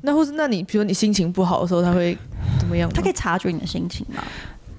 [0.00, 2.16] 那或是那你，比如你心情不好的时候，他会
[2.56, 2.88] 怎么样？
[2.94, 4.22] 他可以察觉你的心情吗？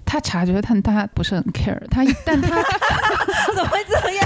[0.06, 1.78] 他察觉，但他不是很 care。
[1.92, 2.64] 他但他
[3.54, 4.26] 怎么会这样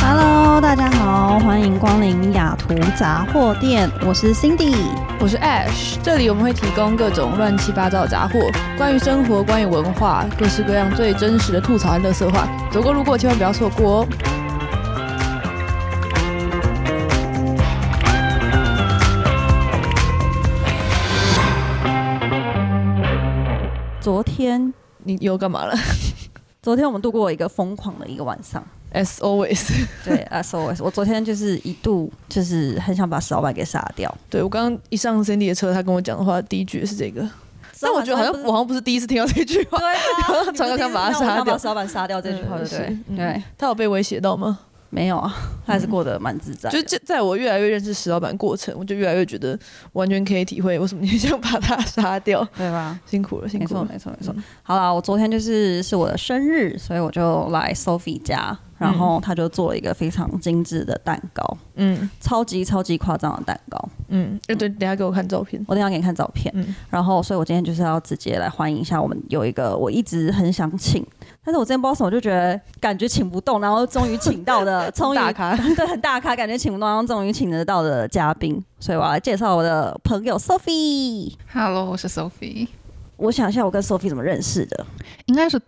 [0.00, 4.74] ？Hello，大家好，欢迎光临雅图杂货店，我是 Cindy，
[5.20, 14.08] 我是 Ash，这里我们会提供各种乱七八糟的杂货，关于生活，关于文化，各式各样最真实的吐槽和乐色话，走过路过千万不要错过哦。
[24.36, 24.72] 天
[25.04, 25.74] 你又干嘛了？
[26.62, 28.62] 昨天我们度过一个疯狂的一个晚上。
[28.92, 29.66] As always，
[30.04, 34.14] 对，As always，我昨天就是一度就是很想把石老板给杀掉。
[34.28, 37.26] 对我刚刚一上 Cindy 的车，他跟我讲的话，第一句是这个。
[37.80, 39.78] 但我觉得好像我好像不是第一次听到这句话。
[39.78, 42.98] 对啊， 常常想把他杀掉，石老板杀掉这句话，对不对？
[43.16, 44.58] 对，他有被威胁到吗？
[44.96, 45.30] 没有啊，
[45.66, 46.70] 他还是过得蛮自在。
[46.70, 49.58] 就在在我越来越认识石老板过程，我就越来越觉得
[49.92, 52.98] 完全可以体会为什么你想把他杀掉，对吧？
[53.04, 54.42] 辛苦了，辛苦了，没错，没错，没错。
[54.62, 71.06] 好了，我昨天就是是我的生日，所以我就来 Sophie 家，然后他就做了一个非常精致的蛋糕，嗯，超级超级夸张的蛋糕，嗯，对，等下给我看照片，我等下给你看照片，嗯，然后，所以我今天就是要直接来欢迎一下我们有一个我一直很想请。
[71.44, 81.32] 但是我之前不知道什么，就觉得感觉请不动，然后终于请到的， 终于大咖， 对，很大咖，感觉请不动，然后终于请得到的嘉宾，所以我要来介绍我的朋友 Sophie。
[81.52, 82.66] Hello，我是 Sophie。
[83.16, 84.84] 我想一下，我跟 Sophie 怎么认识的？
[85.26, 85.58] 应该是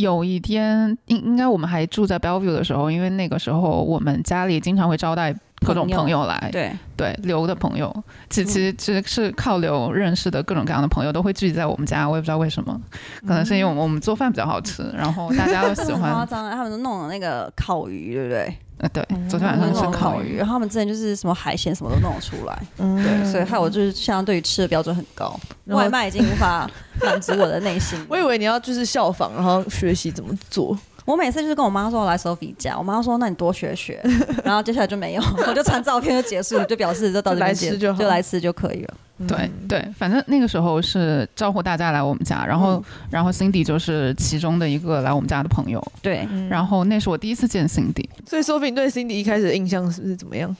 [0.00, 5.34] 有一天，应应该我们还住在 Bellevue 的时候，因为那个时候我们家里经常会招待。
[5.62, 7.94] 各种朋友来，对对，刘的朋友，
[8.30, 12.80] 其其实其实是靠刘认识的各种各样的朋友都会聚集在我们家，我也不知道为什么，
[13.26, 16.12] 可能是因为我们我们做饭比较好吃，然后大家都喜欢。
[16.16, 18.56] 夸张，他们都弄了那个烤鱼，对不对？
[18.80, 26.68] 呃，对，昨天晚上吃烤鱼，然后他们之前就是什么海鲜什么都弄得出来，对，所以害我就是相对于吃的标准很高，外卖已经无法
[27.02, 27.98] 满足我的内心。
[28.08, 30.76] 我以为你要就是效仿，然后学习怎么做。
[31.10, 34.00] 我每次就是跟我妈说我来 Sophie 家，我妈说那你多学学，
[34.44, 38.94] 然后接下来就没有， 我就传照片就结束，就表示就到这边吃就就来吃就可以了。
[39.28, 45.84] 对对，反正那个时候是招呼大家来我们家，然后然后 Cindy 就是其中的一个来我们家的朋友。
[46.00, 50.56] 对，然后那是我第一次见 Cindy，所以 Sophie 对 Cindy 一开始的印象是不是怎么样？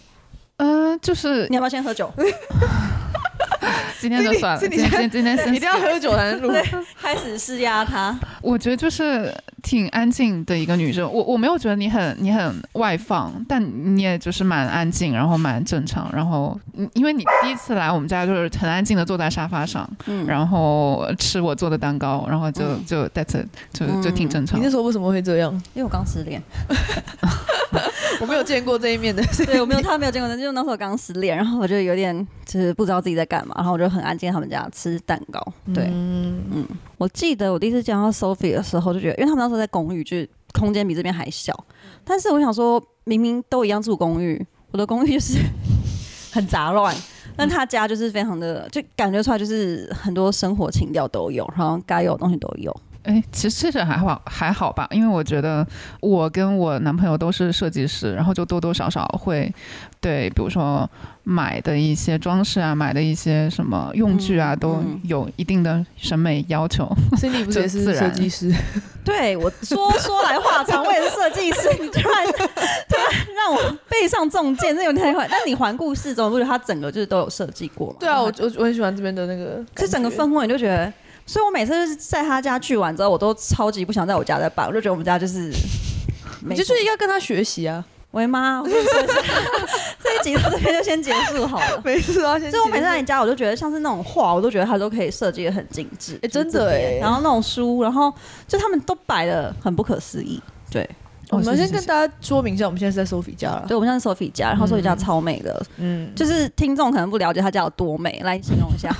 [0.58, 2.12] 嗯，就是你要不要先喝酒？
[4.00, 6.50] 今天就算了，今天今天先一定要喝酒才能录。
[7.00, 11.10] 开始施压他，我觉得就是挺安静的一个女生。
[11.12, 13.62] 我我没有觉得你很你很外放，但
[13.94, 16.10] 你也就是蛮安静，然后蛮正常。
[16.12, 16.58] 然后
[16.94, 19.88] 因为你第一次来我们家，就是很安静的坐在沙发上，
[20.26, 24.58] 然后吃我做的蛋糕，然后就就 that's 就就挺正常。
[24.58, 25.52] 你那时候为什么会这样？
[25.74, 26.42] 因为我刚失恋。
[28.20, 35.40] 我没有见过这一面的， 对我没有，他没有见过，就那时候刚失恋，然后我就有点就是不知道自己在干嘛，然后我就很安静，他们家吃蛋糕。
[35.74, 36.66] 对，嗯嗯，
[36.98, 41.54] 我记得我第一次见到 Sophie 的时候，就觉得，因为他们那时候在公寓，就是空间比这边还小，
[42.04, 45.38] 但是我想说，明明都一样住公寓，我的公寓就是
[46.32, 46.94] 很杂乱，
[47.36, 52.74] 但他家就是非常的，就感觉出来就是很多生活情调都有，然后该有的东西都有。
[53.04, 55.66] 哎，其实其实还好还好吧，因为我觉得
[56.00, 59.52] 我跟我男朋友都是设计师，然后就多多少少会
[60.00, 60.88] 对，比如说
[61.22, 66.86] 买的一些装饰啊，买的一些什么用具啊，都有一定的审美要求。
[67.16, 68.52] 所以你不是也是设计师？
[69.02, 71.70] 对，我说说来话长，我也是设计师。
[71.80, 75.26] 你突然突然让我背上重剑，这有点太快。
[75.30, 77.96] 但你环顾四周，不觉得它整个就是都有设计过吗？
[77.98, 80.92] 对啊，我我我很喜欢这边的那个，这整个氛围你就觉得。
[81.30, 85.48] 所以，我每次就是在他家聚完之后，我都超级不想在我家再办，我就觉得我们家就是，
[86.44, 87.84] 你就是应该跟他学习啊！
[88.10, 91.80] 喂妈， 这一集到这边就先结束好了。
[91.86, 96.18] 没事啊，就我每次在你家，我就觉得像是那种画，我都觉得他都可以设计的很精致。
[96.20, 96.98] 哎，真的哎。
[97.00, 98.12] 然后那种书，然后
[98.48, 100.42] 就他们都摆的很不可思议。
[100.68, 100.88] 对，
[101.28, 103.64] 我们先跟大家说明一下，我们现在是在 Sophie 家了。
[103.68, 105.64] 对，我们现在是 Sophie 家，然后 Sophie 家超美的。
[105.76, 108.92] 嗯，就是听众可能不了解他家有多美，来形容一下。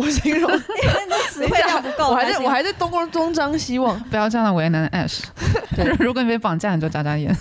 [0.00, 0.60] 我形容， 因为
[1.08, 5.24] 你词汇量不够，我还在我还在东东东张西望，不要这样为难 Ash。
[6.00, 7.30] 如果你被绑架，你就眨眨眼。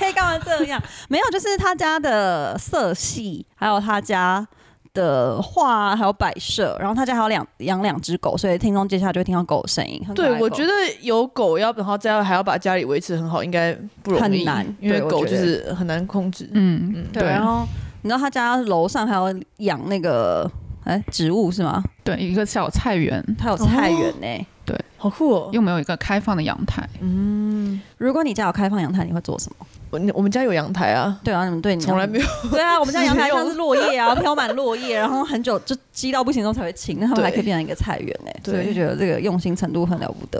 [0.00, 0.82] 哎，干嘛这样？
[1.08, 4.46] 没有，就是他家的色系，还有他家
[4.92, 10.04] 的画，还有摆设，然后他家还有两养两只狗，所以听众接下来就会听到狗的声音。
[10.14, 13.72] 对，我觉得有狗要，然后再要还要把家里维持很好，应该
[14.02, 16.48] 不容易，很难，因为狗就是很难控制。
[16.52, 17.66] 嗯嗯，对，然后。
[18.04, 20.48] 你知道他家楼上还有养那个
[20.84, 21.82] 哎植物是吗？
[22.04, 24.46] 对，一个小菜园，他有菜园呢。
[24.66, 25.50] 对，好酷哦！
[25.52, 26.86] 又没有一个开放的阳台。
[27.00, 29.66] 嗯，如果你家有开放阳台，你会做什么？
[29.90, 32.26] 我我们家有阳台啊，对啊，你们对你从来没有。
[32.50, 40.38] 对啊，我们家阳台上是落叶啊，飘满落叶，然后很久就积到不行之后才会清，那他们还可以变成一个菜园哎，对所以我就觉得这个用心程度很了不得。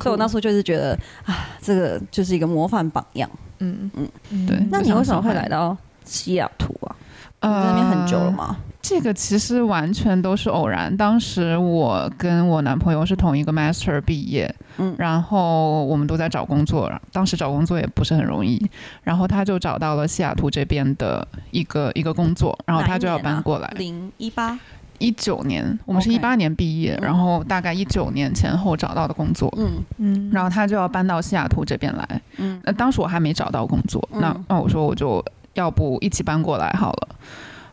[0.00, 3.28] 所以我那时候就是觉得啊，这个就是一个模范榜样。
[3.58, 5.74] 嗯嗯嗯对那你为什么会来到
[6.04, 6.94] 西雅图啊？
[7.42, 8.56] 你在那边很久了吗？
[8.80, 10.94] 这个其实完全都是偶然。
[10.96, 18.60] 当时我跟我男朋友是同一个 master 毕业，嗯然后我们都在找工作，当时找工作也不是很容易，
[19.04, 23.72] 然后他就找到了西雅图这边的一个一个工作，然后他就要搬过来。
[23.76, 24.58] 零一八，
[24.98, 29.48] 一九年，我们是一八年毕业，嗯然后大概一九年前后找到的工作。
[29.56, 35.24] 嗯嗯，然后他就要搬到西雅图这边来，嗯那当时我还没找到工作，嗯那那我说我就
[35.54, 37.08] 要不一起搬过来好了，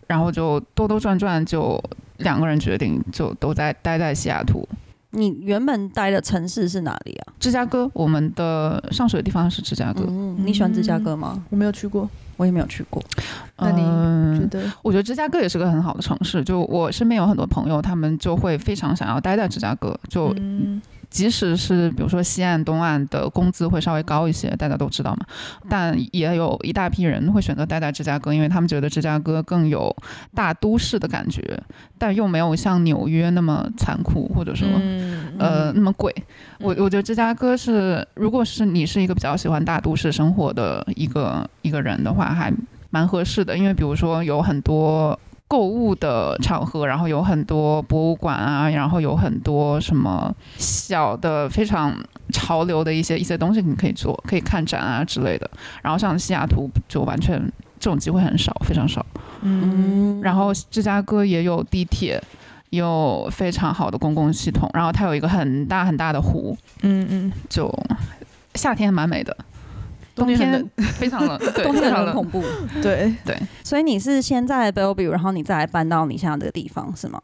[0.07, 1.81] 然后就兜兜转转就
[2.17, 4.67] 两个人决定就都在待在西雅图，
[5.11, 7.33] 你原本待的城市是哪里啊？
[7.39, 10.03] 芝加哥，我们的上学的地方是芝加哥。
[10.07, 11.43] 嗯，你喜欢芝加哥吗？
[11.49, 13.01] 我没有去过，我也没有去过。
[13.57, 25.25] 那你嗯觉得我觉得芝加哥也是个很好的城市，就我身边有很多朋友，他们就会非常想要待在芝加哥，就嗯即使是比如说西岸、东岸的工资会稍微高一些，大家都知道嘛，
[25.69, 29.95] 但也有一大批人会选择待在芝加哥，因为他们觉得芝加哥更有
[30.35, 31.41] 大都市的感觉，
[31.97, 34.67] 但又没有像纽约那么残酷，或者说。
[34.81, 35.09] 嗯
[35.39, 36.13] 呃，那么贵，
[36.59, 42.51] 我我觉得芝加哥是，如果是你是一个比较喜欢大都市生活的一个一个人的话，还
[42.89, 45.17] 蛮合适的，因为比如说有很多
[45.49, 51.93] 购物的场合，然后有很多博物馆啊，然后有很多什么小的非常
[52.31, 55.49] 潮流的一些一些东西你可以做，可以看展啊之类的。
[55.81, 57.37] 然后像西雅图就完全
[57.77, 59.05] 这种机会很少，非常少。
[59.41, 62.23] 嗯然后芝加哥也有地铁。
[62.71, 67.67] 有非常好的公共系统，然后它有一个很大很大的湖，嗯嗯，就
[68.53, 69.35] 夏天蛮美的，
[70.15, 71.93] 冬天非常冷， 对，冬天。
[71.93, 72.43] 很恐怖。
[72.81, 73.13] 对，
[73.63, 77.21] 所以你是先在 Bellevue，然后你再来搬到你现在这个地方是吗？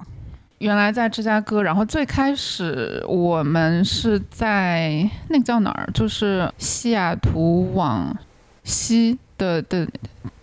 [0.59, 8.15] 原来在芝加哥，然后最开始我们是在那个叫哪儿，就是西雅图往
[8.63, 9.85] 西的的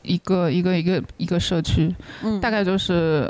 [0.02, 1.92] 一个一个一个一个社区，
[2.22, 2.38] 嗯。
[2.42, 3.26] 大概就是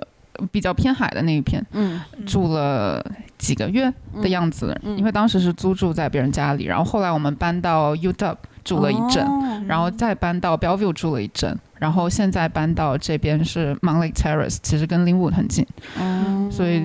[0.50, 2.00] 比较偏海的那一片，嗯。
[2.26, 3.00] 住了
[3.38, 4.98] 几个月的样子，嗯。
[4.98, 15.66] 因为当时是租住在别人家里，然后后来我们搬到 UW 住了一阵，哦然后再搬到 Bellevue 住了一阵，然后现在搬到这边是 Mount Lake Terrace，其实跟 Linwood 很近，
[15.98, 16.84] 嗯所以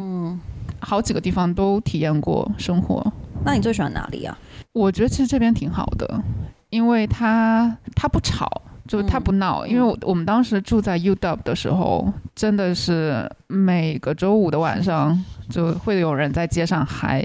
[0.79, 3.05] 好几个地方都体验过生活。
[3.43, 4.37] 那你最喜欢哪里啊？
[4.73, 6.21] 我觉得其实这边挺好的，
[6.69, 8.49] 因为它它不吵。
[8.87, 17.21] 就它不闹，嗯因为我我们当时住在 UW 的时候，真的是每个周五的晚上就会有人在街上嗨，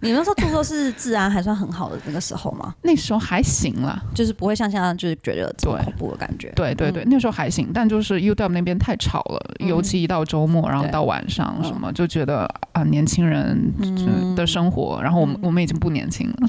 [0.00, 2.74] 你那时候住宿是治安还算很好的那个时候吗？
[2.82, 6.50] 那时候还行啦，就是不会像现在就是觉得这么对恐怖的感觉。
[6.56, 7.08] 对对对，嗯。
[7.10, 9.68] 那时候还行，但就是 UW 那边太吵了，嗯。
[9.68, 15.40] 尤其一到周末，然后到晚上嗯什么，就觉得啊，年轻人嗯的生活，然后我们嗯。
[15.46, 16.48] 我们已经不年轻了，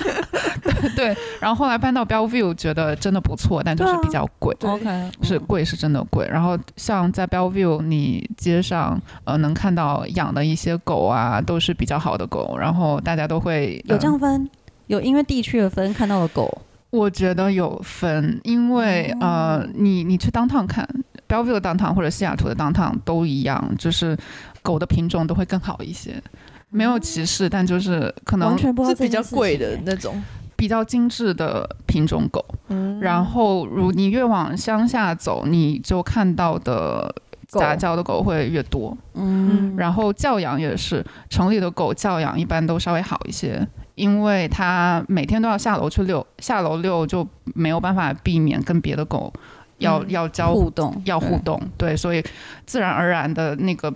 [0.00, 4.54] 对对，然后后来搬到 Bellevue，觉得真的不错，但就是比较贵。
[4.62, 14.48] OK，是贵是真的贵，然后像在 Bellevue，你街上呃能看到养的一些狗啊，都是比较好的狗，然后大家都会有呃这样分，
[14.86, 16.62] 有因为地区的分看到的狗。
[16.90, 19.26] 我觉得有分，因为、哦
[19.60, 20.88] 呃，你你去 downtown 看
[21.28, 24.16] ，Bellevue 的 downtown 或者西雅图的 downtown 都一样，就是
[24.62, 26.22] 狗的品种都会更好一些，
[26.70, 30.22] 没有歧视，但就是可能完全不知道是比较贵的那种。
[30.56, 32.42] 比较精致的品种狗。
[32.68, 37.23] 嗯然后如你越往乡下走，你就看到的狗
[37.58, 38.96] 杂交的狗会越多。
[39.14, 49.32] 嗯，然后教养也是，城里的狗教养一般都稍微好一些，因为它每天都要下楼去遛，下楼遛就没有办法避免跟别的狗
[49.78, 51.02] 要、嗯要交互动。
[51.04, 52.22] 要互动，对，所以
[52.66, 53.92] 自然而然的那个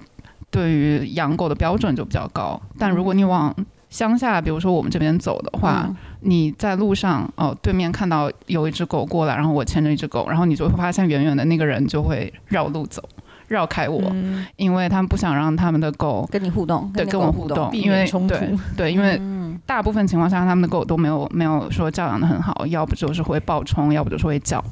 [0.51, 2.61] 对于养狗的标准就比较高。
[2.79, 3.55] 但如果你往
[3.91, 5.97] 乡下，比如说我们这边走的话，嗯。
[6.21, 13.01] 你在路上哦，对面看到有一只狗过来，然后我牵着一只狗，然后你就会发现远远的那个人就会绕路走，
[13.49, 24.63] 绕开我，嗯因为他们不想让他们的狗跟你互动，对跟我互互动，避因为免冲突对对，因为嗯大部分情况下他们的狗都没有没有说教养的很好，要不就是会暴冲，要不就是会叫。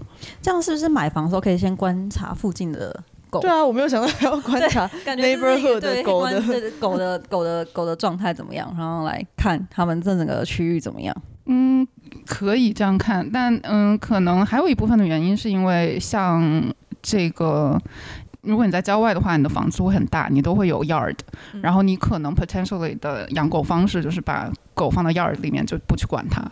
[0.41, 3.41] 这样是不是买房的时候可以先观察附近的狗？
[3.41, 6.41] 对啊，我没有想到还要观察 neighborhood 的狗的
[6.79, 11.17] 狗的狗的狗的状态怎么样，然后来看他们这整个区域怎么样。
[11.47, 11.87] 嗯，
[12.27, 16.63] 可以这样看，但嗯，可能还有一部分的原因是因为像
[17.03, 17.81] 这个。
[18.47, 21.17] 如果你在郊外的话，你的房子会很大，你都会有 yard，
[21.61, 26.43] 然后你可能 potentially 的养狗方式就是把狗放到 yard 里面就不去管它，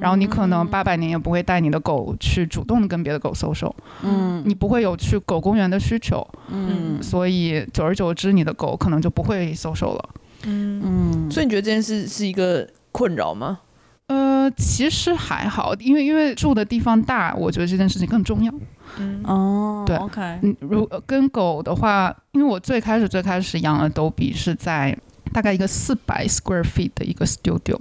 [0.00, 10.08] 然后你可能八百年也不会带你的狗去主动跟别的狗 social，嗯，你不会有去狗公园的需求，嗯，所以久而久之你的狗可能就不会 social 了，
[10.46, 10.82] 嗯。
[10.84, 13.60] 嗯，所以你觉得这件事是一个困扰吗？
[14.08, 18.52] 呃，其实还好，因为因为住的地方大，我觉得这件事情更重要。
[18.98, 20.20] 嗯哦，对，OK。
[20.42, 24.96] 嗯，如跟狗的话，因为我最开始最开始养了都比是在
[25.32, 27.80] 大概一个四百 square feet 的一个 studio，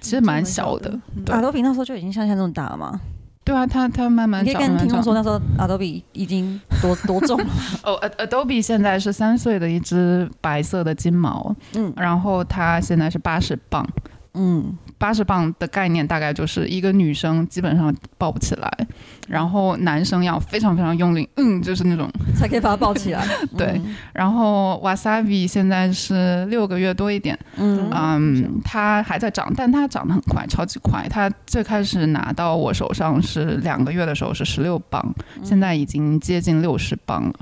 [0.00, 0.96] 其实蛮小的。
[1.28, 3.00] 阿多比那时候就已经像现在这么大了吗？
[3.44, 4.44] 对啊，它它慢慢。
[4.44, 7.46] 你可以跟听众说，那时候阿多比已经多多重了。
[7.82, 13.86] 哦，Adobe 现在是三岁的一只白色的金毛，嗯，然后它现在是八十磅。
[14.34, 18.86] 嗯，八十磅的概念大概就是一个女生基本上抱不起来，
[19.28, 23.26] 然后男生要非常非常用力，嗯，就是那种才可以把它抱起来。
[23.56, 23.80] 对，
[24.12, 31.06] 然后 Wasabi 现在是六个月多一点，嗯嗯，它还在长，但它长得很快，超级快。
[31.10, 37.34] 它最开始拿到我手上是两个月的时候是十六磅，现在已经接近六十磅了。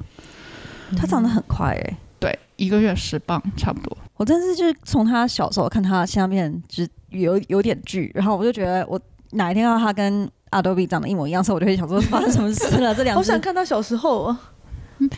[0.97, 1.97] 它长得很快哎。
[2.19, 3.97] 对，一个月十磅差不多。
[4.17, 9.01] 我真是就是从他小时候看他下面就有有点巨，然后我就觉得我
[9.33, 12.95] 哪一天要他跟 Adobe 长得一模一样时候，我就会想说发生什么事了。
[12.95, 14.41] 这两好想看他小时候啊！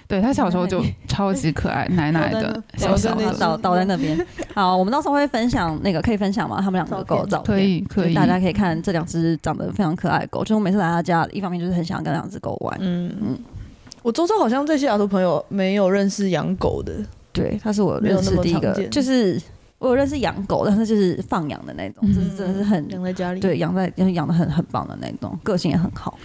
[0.08, 4.18] 对他小时候就超级可爱，奶奶的，小小的倒倒在那边。
[4.54, 6.60] 好，我们到时候会分享那个可以分享吗？
[6.62, 10.42] 他们两个狗照片可以可以，大家可以看这两只长得非常可爱的狗。
[10.42, 12.76] 就我每次来他家，一方面就是很想跟两只狗玩。
[12.80, 13.38] 嗯嗯，
[14.02, 16.94] 我周周好像这些阿多朋友没有认识养狗的。
[17.30, 19.40] 对，他是我认识第一个，就是
[19.78, 26.18] 我有认识养狗，但是就是放养的那种，就是真的是很养在家里，对，养在养的很很棒的那种，个性也很好。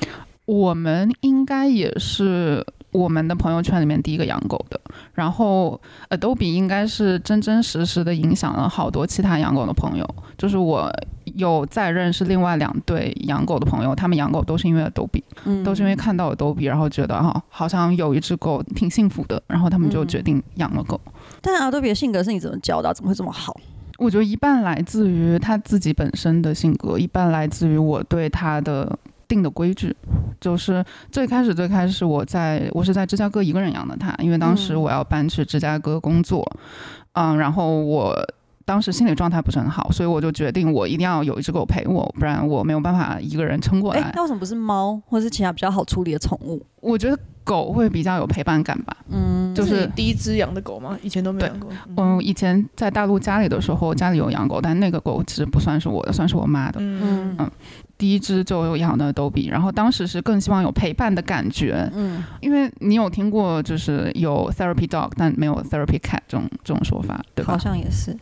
[0.46, 4.80] 我们应该也是我们的朋友圈里面第一个养狗的，
[5.14, 5.80] 然后
[6.10, 10.92] Adobe 应该是真真实实的影响了好多其他养狗的朋友，就是我。
[11.36, 15.24] 有再认识另外两对养狗的朋友，他们养狗都是因为逗比，
[15.64, 21.00] 都是因为看到了逗比，然后觉得哈，好像有一只狗挺幸福的，然后他们就决定养了狗。
[21.42, 22.94] 但阿多比的性格是你怎么教的？
[22.94, 23.56] 怎么会这么好？
[23.98, 29.96] 我觉得一半来自于他自己本身的性格，一半来自于我对他的定的规矩。
[30.40, 36.46] 就是最开始最开始我在我是在芝加哥一个人养的它，因为当时我要搬去芝加哥工作，
[37.14, 38.16] 嗯，然后我。
[38.64, 44.12] 当时心理状态不是很好，所以我就决定我一定要有一只狗陪我，不然我没有办法一个人撑过来。
[44.16, 46.64] 那为什么不是猫，或者是其他比较好处理的宠物？
[46.80, 48.96] 我觉得狗会比较有陪伴感吧。
[49.10, 50.98] 嗯，就是第一只养的狗吗？
[51.02, 51.70] 以前都没养过。
[51.98, 56.80] 嗯，以前在大陆家里的时候，家里有养狗，但那个狗其实不算是我的，算是我妈的。
[56.82, 57.52] 嗯嗯。
[57.98, 61.88] 第一只就养的逗比，然后当时是更希望有陪伴的感觉。
[61.94, 67.54] 嗯，因为你有听过就是有 therapy dog，但没有 therapy cat 这种这种说法，对吧？
[67.54, 68.18] 好像也是。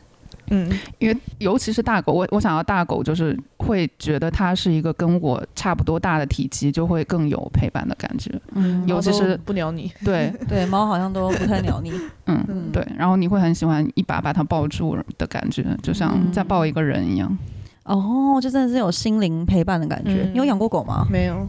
[0.50, 8.32] 嗯，因为尤其是大狗，我我想要大狗，就是会觉得它是一个跟我差不多大的体积，就会更有陪伴的感觉。
[8.54, 9.92] 嗯，尤其是不鸟你。
[10.04, 11.92] 对 对，猫好像都不太鸟你。
[12.26, 17.38] 嗯，对，然后你会很喜欢一把把它抱住的感觉，就像在抱一个人一样。
[17.84, 20.30] 哦，就真的是有心灵陪伴的感觉。
[20.32, 21.08] 你有养过狗吗？
[21.10, 21.48] 没有。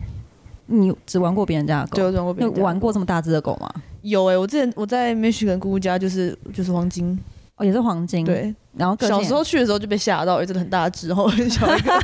[0.72, 1.96] 你只玩过别人家的狗？
[1.96, 2.62] 就玩过别人。
[2.62, 3.68] 玩过这么大只的狗吗？
[4.02, 7.18] 有哎，我之前我在 Michigan 姑姑家，就是就是黄金。
[7.56, 8.24] 哦，也是黄金。
[8.24, 8.54] 对。
[8.76, 12.00] 然后小时候去的时候就被吓到，真的很大只，然后很小一个，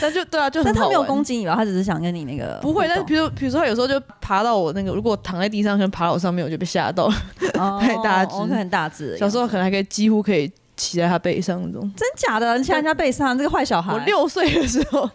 [0.00, 0.72] 但就对啊，就很。
[0.72, 1.54] 但他没有攻击你吧？
[1.54, 2.88] 他只是想跟你那个不会。
[2.88, 7.10] 但是比如比如说他有时候就爬到我那个，如果躺在地上，可能爬到我上面，我就被吓到，
[7.78, 9.16] 太大只，很大只。
[9.18, 11.82] 小时候可能还可以几乎可以骑在他背上那种。
[11.94, 12.56] 真假的？
[12.56, 13.92] 你骑在人家背上，这个坏小孩。
[13.92, 15.08] 我六岁的时候，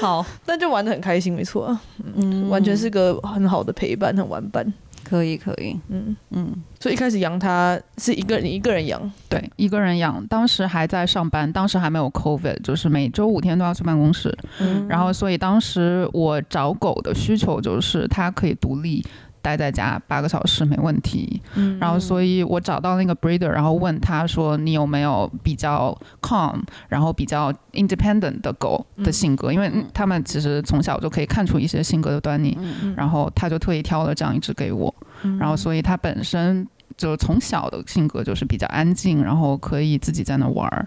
[0.00, 1.76] 好， 但就玩的很开心，没错，
[2.16, 4.64] 嗯，完全是个很好的陪伴，很玩伴。
[5.04, 10.26] 可以可以，嗯嗯，所以一开始养它是一个你一个人养，对，一个人养。
[10.26, 14.36] 当时还在上班，当时还没有 COVID，就是每周五天都要去办公室。
[14.58, 19.04] 嗯，然后所以当时我找狗的需求就是它可以独立。
[19.44, 32.56] 待在家八个小时没问题，嗯，然后所以我找到那个 breeder，然后问他说你有没有比较 calm，然后比较 independent 的狗的性格，因为他们其实从小就可以看出一些性格的端倪，
[32.96, 34.92] 然后他就特意挑了这样一只给我，
[35.38, 36.66] 然后所以他本身。
[36.96, 40.86] 就从小的性格就是比较安静，然后可以自己在那玩儿，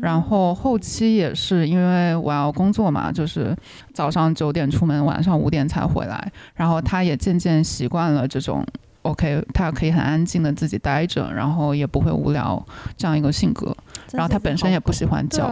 [0.00, 3.56] 然后后期也是因为我要工作嘛，就是
[3.94, 8.64] 早上九点出门，晚上五点才回来，然后他也渐渐习惯了这种
[9.02, 12.62] OK，他可以很安静的自己待着，然后也不会无聊
[12.96, 13.74] 这样一个性格，
[14.12, 15.46] 然后他本身也不喜欢叫，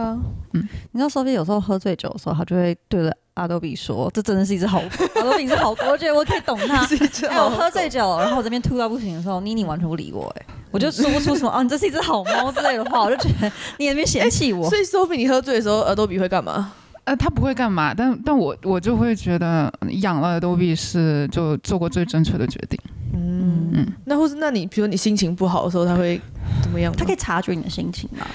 [0.53, 3.17] 嗯，你知道 Sophie 有时候喝醉酒的时候，他就会对着。
[3.39, 5.05] 阿多比说，这真的是一只好狗。
[5.15, 6.85] 阿多比是好狗，我觉得我可以懂他。
[7.29, 14.67] 哎，我喝醉酒，然后我这边吐到不行的时候，妮妮完全不理我，哎，我就说不出什么啊，你这是一只好猫之类的话，我就觉得你那边嫌弃我。
[14.69, 16.73] 所以 Sophie，你喝醉的时候，阿多比会干嘛？
[17.05, 22.79] 呃，他不会干嘛，但但我我就会觉得养了多比是就做过最正确的决定。
[23.13, 26.21] 嗯嗯，那或是那你比如你心情不好的时候，他会
[26.61, 26.93] 怎么样？
[26.95, 28.27] 他可以察觉你的心情吗？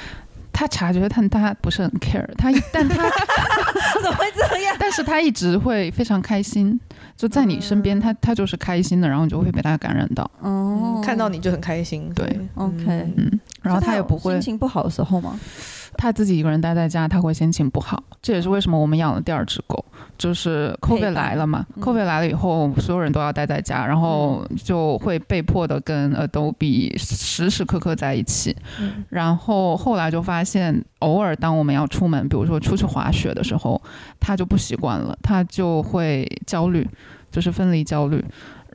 [0.52, 2.24] 他察觉，但他不是很 care。
[2.36, 3.08] 他但他
[4.02, 4.76] 怎么会这样？
[4.78, 6.78] 但是他一直会非常开心，
[7.16, 10.28] 就在你身边，他他就是开心的，然后你就会被他感染到。
[10.40, 12.10] 哦，看到你就很开心。
[12.14, 12.24] 对
[12.54, 12.84] ，OK，
[13.16, 15.38] 嗯，然后他也不会心情不好的时候吗？
[15.96, 18.02] 他自己一个人待在家，他会心情不好。
[18.22, 19.84] 这也是为什么我们养了第二只狗，
[20.16, 21.66] 就是 COVID 来了嘛。
[21.80, 28.56] COVID 来了以后，所有人都要待在家，然后就会被迫的跟 Adobe 时时刻刻在一起。
[29.08, 33.80] 然后后来就发现，偶尔当我们要出门，比如说出去滑雪的时候，
[34.18, 36.88] 他就不习惯了，他就会焦虑，
[37.30, 38.24] 就是分离焦虑。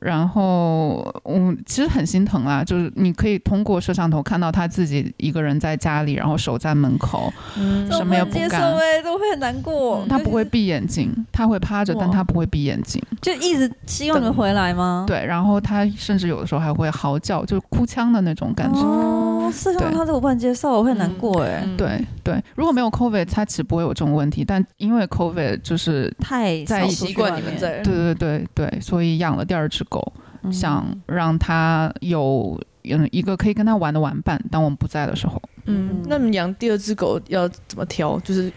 [0.00, 10.04] 然后，嗯，其实很心疼啦，就是你可以通过摄像头看到他自己一个人在家里，然后守在门口，嗯什么也不干，哎，都会很难过。
[10.08, 15.04] 他不会闭眼睛，他会趴着，但他不会闭眼睛，就一直希望你们回来吗？
[15.06, 18.80] 对，然后他甚至有的时候还会嚎叫，就是哭腔的那种感觉。
[18.80, 21.62] 哦，摄像头他这个我不能接受，我会很难过，哎。
[21.76, 30.12] 对对，如果没有 COVID，他其实不会有这种问题，但因为 COVID 就是太在习惯你们在，对对对对，所以养了第二只狗。
[30.50, 35.38] 想让它有嗯一个可以跟它玩的玩伴，当我们不在的时候。
[35.70, 38.18] 嗯，那你养第二只狗要怎么挑？
[38.20, 38.52] 就是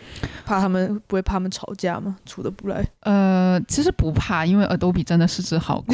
[0.45, 2.15] 怕他们不会怕他们吵架吗？
[2.25, 2.85] 处的不来？
[3.01, 5.93] 呃，其实不怕，因为 Adobe 真的是只好狗，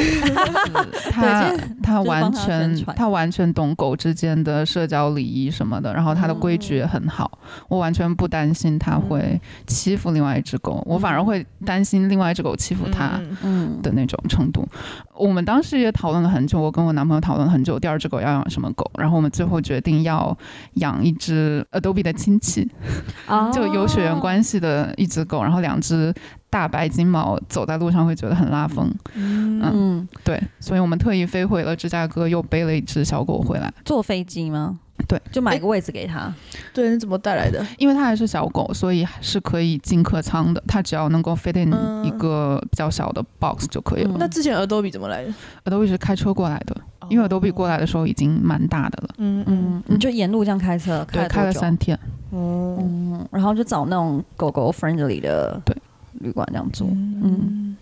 [1.10, 14.66] 他他完全他完全懂狗之间的社交礼仪什么的，然后他的规矩也很好，我完全不担心他会欺负另外一只狗，我反而会担心另外一只狗欺负他，嗯的那种程度。
[15.14, 20.36] 我们当时也讨论了很久，我跟我男朋友讨论了很久，第二只狗要养什么狗，然后我们最后决定要
[20.74, 22.68] 养一只 Adobe 的亲戚，
[23.52, 26.12] 就有血缘关系的一只狗，然后两只
[26.48, 34.78] 大白金毛走在路上会觉得很拉风，嗯，对，所以我们特意飞回了芝加哥，又背了一只小狗回来，坐飞机吗？
[35.08, 36.30] 对，就买个位置给他。
[36.74, 37.64] 对，你怎么带来的？
[37.78, 40.62] 因为它还是小狗，所以是可以进客舱的。
[40.68, 41.72] 它只要能够 fit in
[42.04, 44.14] 一个比较小的 box 就可以了。
[44.18, 45.32] 那之前 Adobe 怎么来的
[45.64, 46.76] ？Adobe 是开车过来的，
[47.10, 49.14] 因为 Adobe 过来的时候已经蛮大的了。
[49.18, 51.98] 嗯嗯，你就沿路这样开车，开开了三天。
[52.30, 55.76] 哦，嗯，然后就找那种狗狗 friendly 的对
[56.20, 56.88] 旅馆这样住。
[56.92, 57.76] 嗯，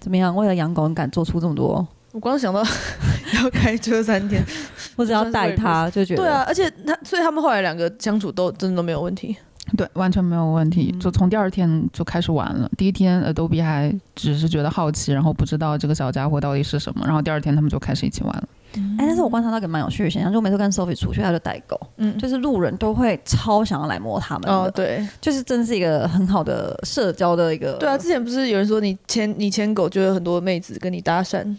[0.00, 0.34] 怎么样？
[0.34, 1.86] 为了养狗，你敢做出这么多？
[2.12, 2.62] 我光想到
[3.42, 4.42] 要开车三天，
[4.96, 9.36] 或者要带它，就觉得对啊，而且他，所以他们后来两个相处都真的都没有问题，
[9.76, 12.70] 对，完全没有问题，就从第二天就开始玩了。
[12.76, 18.48] 第一天 Adobe 还只是觉得好奇，然后不知道这个小家伙到底是什么，然后第二天他们就开始一起玩了。
[18.98, 24.50] 哎，但是我观察到一个蛮有趣的现象，就每次跟 Sophie 出去，他就带狗，嗯，就是路人都会超想要来摸他们。
[24.50, 27.74] 哦，对，就是真是一个很好的社交的一个。
[27.74, 31.56] 对啊，之前不是有人说你牵你牵狗，就有很多妹子跟你搭讪。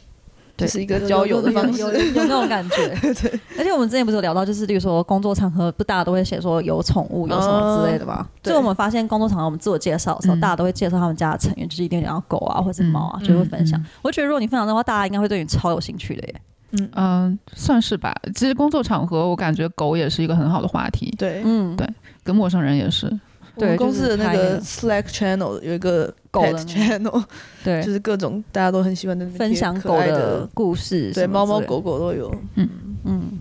[0.60, 2.88] 就是一个交友的方式，有有那种感觉。
[3.22, 8.28] 对，而且我们之前不是有聊到，就是例如说工作场合，不大家都会写说有宠物有什么之类的嘛？
[8.44, 13.84] 所以我们发现工作场合我们自我介绍的时候，大家都会介绍他们家的成员，就是一定要狗啊或者是猫啊，就会分享。
[14.02, 16.36] 我觉得如果你分享的话，大家应该会对你超有兴趣的耶。
[16.72, 18.16] 嗯嗯，算是吧。
[18.36, 21.12] 其实工作场合，我感觉狗也是一个很好的话题。
[21.18, 21.88] 对，嗯，对，
[22.24, 23.12] 跟陌生人也是。
[23.60, 27.24] 对，公司的那个 Slack channel 有一个狗的 channel，
[27.64, 32.34] 对，就是各种大家都很喜欢的分享狗的故事，对，猫猫狗狗都有。
[32.56, 32.70] 嗯
[33.04, 33.40] 嗯，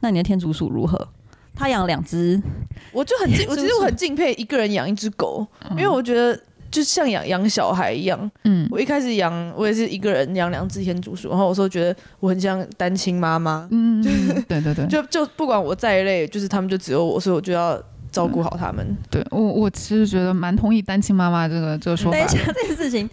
[0.00, 1.08] 那你的天竺鼠如何？
[1.56, 2.40] 他养两只，
[2.92, 6.38] 我就很敬，我其实我很敬佩一个人养一只狗，因为我觉得
[6.70, 8.30] 就像养养小孩一样。
[8.42, 13.68] 嗯，我一开始养，我也是一个人养两只天竺鼠，然后我说觉得我很像单亲妈妈。
[13.70, 14.02] 嗯，
[14.48, 17.80] 对对对， 就就不管我再累，就是他们就只有我，所以我就要。
[18.14, 22.16] 照顾好他们，对我我其实觉得蛮同意单亲妈妈这个这个说法。
[22.16, 23.10] 等一下，这件事情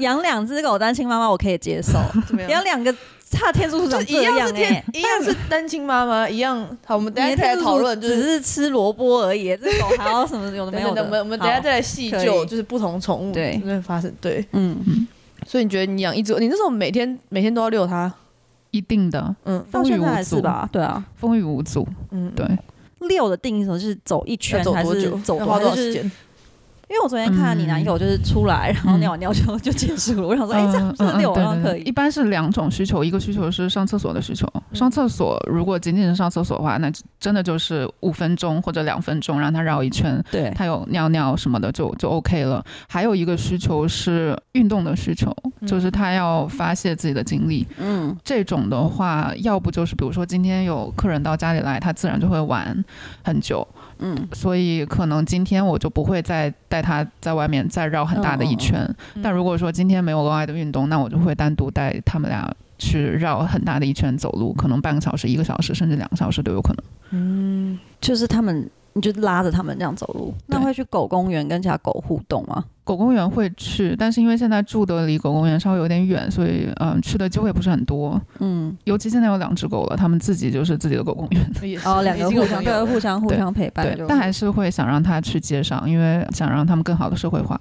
[0.00, 1.98] 养两只狗单亲妈妈我可以接受，
[2.50, 2.94] 养两个
[3.30, 6.60] 差天竺鼠长这样哎，一样是单亲妈妈一样。
[6.84, 9.56] 好，我们等下再来讨论，只是吃萝卜而已。
[9.56, 11.00] 这狗还要什么有的没有的？
[11.04, 15.08] 我们我们等下再来细究，就是不同宠物对会发生对嗯嗯。
[15.46, 18.12] 所以你觉得你养一只，你那时候每天每天都要遛它？
[18.70, 20.68] 一定的，嗯，风雨无阻吧？
[20.72, 22.46] 对啊，风雨无阻，嗯，对。
[23.02, 23.78] 遛的定义什么？
[23.78, 26.12] 是走一圈还是走多少时间？
[26.92, 30.28] 因因为我昨天看你男友就是出来，然后尿完尿就就结束了。
[30.28, 31.80] 我想说，哎，这样这六好像可以。
[31.84, 34.46] 一般是两种需求，一个需求是上厕所的需求。
[34.74, 42.62] 上厕所如果仅仅是上厕所的话，那真的就是五分钟或者两分钟让他绕一圈，对，他有尿尿什么的就就 OK 了。
[42.86, 45.34] 还有一个需求是运动的需求，
[45.66, 47.66] 就是他要发泄自己的精力。
[47.78, 52.84] 嗯，这种的话，要不就是比如说今天有客人到家里来，他自然就会玩
[53.24, 53.66] 很久。
[54.02, 58.84] 嗯，所以可能今天我就不会再带他在外面再绕很大的一圈。
[59.22, 62.52] 但如果说今天没有额外的运动，那我就会单独带他们俩
[62.82, 66.84] 去绕很大的一圈走路，可能半个小时、一个小时，甚至两个小时都有可能。
[67.10, 68.68] 嗯，就是他们。
[68.94, 72.62] 你就拉着他们这样走路，那会去狗公园跟其他狗互动吗？
[72.84, 78.20] 狗公园会去，但是因为现在住的离狗公园稍微有点远，所以嗯，去的机会不是很多。
[78.40, 81.42] 嗯，尤其现在有两只狗了，他们自己就是自己的狗公园。
[81.86, 83.82] 哦，两个互相对互相互相陪伴。
[83.96, 87.58] 对，但还是会想让它去街上，因为想让他们更好的社会化。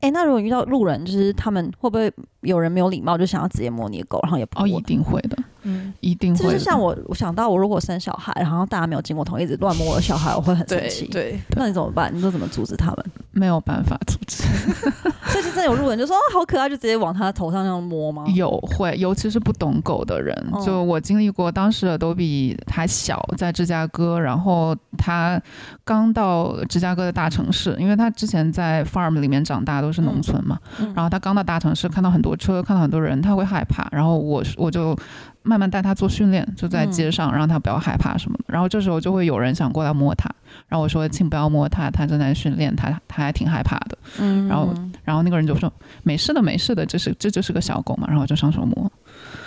[0.00, 4.62] 哎，那如果遇到路人，就是他们会不会有人没有礼貌，就想要直接摸你的狗，然后也不？
[4.62, 5.36] 哦，一定会的。
[5.62, 6.44] 嗯，一定会。
[6.44, 11.06] 就是像我，我想到我如果生小孩，然后大家没有经过同意，一直乱摸我的小孩，我会很生气。
[11.06, 12.10] 对，那你怎么办？
[12.14, 13.04] 你说怎么阻止他们？
[13.32, 14.44] 没有办法阻止。
[15.30, 18.24] 最近真的有路人就说好可爱，就直接往他头上那样摸吗？
[18.34, 20.34] 有会，尤其是不懂狗的人。
[20.64, 25.40] 就我经历过，当时的都比他小，在芝加哥，然后他
[25.84, 30.58] 刚到芝加哥的大城市，因为他之前在 farm 里面长大，都是农村嘛。
[30.94, 33.86] 然后他刚到大城市，看到很多车，看到很多人，他会害怕。
[33.92, 34.96] 然后我我就。
[35.42, 38.44] 慢慢带他做训练，就在街上，让他不要害怕什么的。
[38.48, 40.28] 然后这时候就会有人想过来摸他，
[40.68, 44.74] 然后我说：“请不要摸他，他正在训练，他他还挺害怕的。”嗯，然后
[45.04, 45.72] 然后那个人就说
[46.02, 48.90] ：“没事的，没事的，这是这就是个小狗嘛。”然后就上手摸。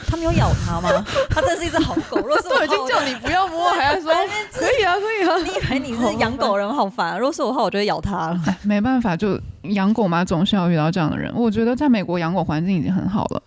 [0.07, 1.05] 他没有咬他吗？
[1.29, 2.17] 他真是一只好狗。
[2.25, 4.11] 若是我已经叫你不要摸，还要说
[4.53, 5.37] 可以啊，可以啊。
[5.37, 7.17] 你以为你是养狗人好烦？
[7.17, 8.39] 如果是我的话，我就会咬它了。
[8.63, 11.31] 没办法，就养狗嘛，总是要遇到这样的人。
[11.35, 13.41] 我觉得在美国养狗环境已经很好了，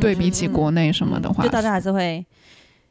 [0.00, 2.24] 对比起国内什么的话，就大家还是会。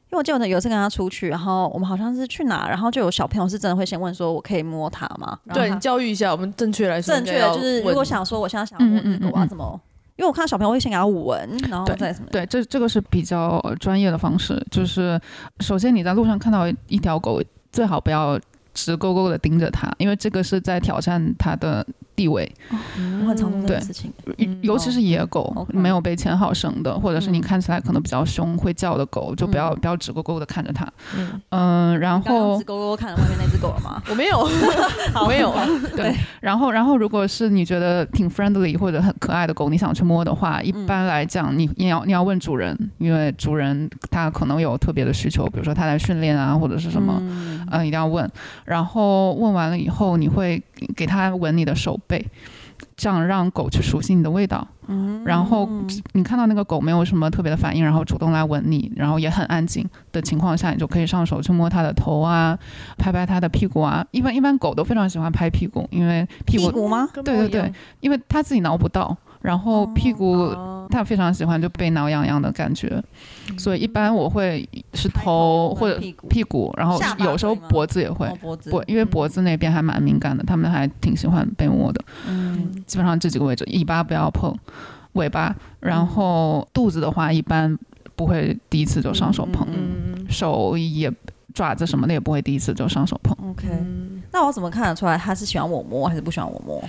[0.09, 9.77] 因为我记得有一次跟他出去，然后我们好像是去哪，然后就有小朋友是真的会先问说：“我可以摸它吗？”对，教育一下我们正确来说，正确的就是如果想说我现在想摸这个，我要怎么？
[10.17, 12.27] 因为我看到小朋友会先给他闻，然后再什么？
[12.31, 14.61] 对，这这个是比较专业的方式。
[14.69, 15.19] 就是
[15.59, 18.39] 首先你在路上看到一条狗，最好不要
[18.73, 21.85] 直勾勾的盯着它，因为这个是在挑战它的
[22.17, 22.51] 地位。
[23.21, 24.11] 我很常做这件事情，
[24.61, 30.85] 尤其是野狗，没有被牵好绳的，或者是你看起来可能比较凶、会叫的狗，就不要不要直勾勾的看着它。
[31.51, 34.01] 嗯，然后直勾勾看着外面那只狗了吗？
[34.09, 34.39] 我没有，
[35.21, 35.53] 我没有。
[35.95, 47.21] 对，然后然后如果是你觉得挺 friendly 或者很可爱的狗，你想去摸的话，一般来讲你你要你要问主人，因为主人他可能有特别的需求，比如说他在训练啊或者是什么，
[47.71, 48.27] 嗯，一定要问。
[48.65, 50.61] 然后问完了以后，你会
[50.95, 52.25] 给他闻你的手背。
[52.95, 54.67] 这样让狗去熟悉你的味道，
[55.23, 55.67] 然后
[56.13, 62.57] 你看到那个狗没有什么特别的反应，然后主动来闻你，然后也很安静的情况下，你就可以上手去摸它的头啊，
[62.97, 64.05] 拍拍它的屁股啊。
[64.11, 67.09] 一般一般狗都非常喜欢拍屁股，因为屁股吗？
[67.13, 69.15] 对对对，因为它自己挠不到。
[69.47, 70.53] 然后屁股，
[70.89, 73.01] 他非常喜欢就被挠痒痒的感觉，
[73.57, 78.27] 所以一般我会是头或者屁股，然后有时候脖子也会，
[78.69, 82.03] 脖因为脖子那边还蛮敏感的，他们还挺喜欢被摸的。
[82.27, 84.53] 嗯，基本上这几个位置，尾巴不要碰，
[85.13, 87.73] 尾巴，然后肚子的话一般
[88.17, 89.65] 不会第一次就上手碰，
[90.29, 91.09] 手也
[91.53, 93.33] 爪子什么的也不会第一次就上手碰。
[93.49, 93.65] OK，
[94.33, 96.83] 那我怎么看得出来他是喜欢我摸还是不喜欢我摸？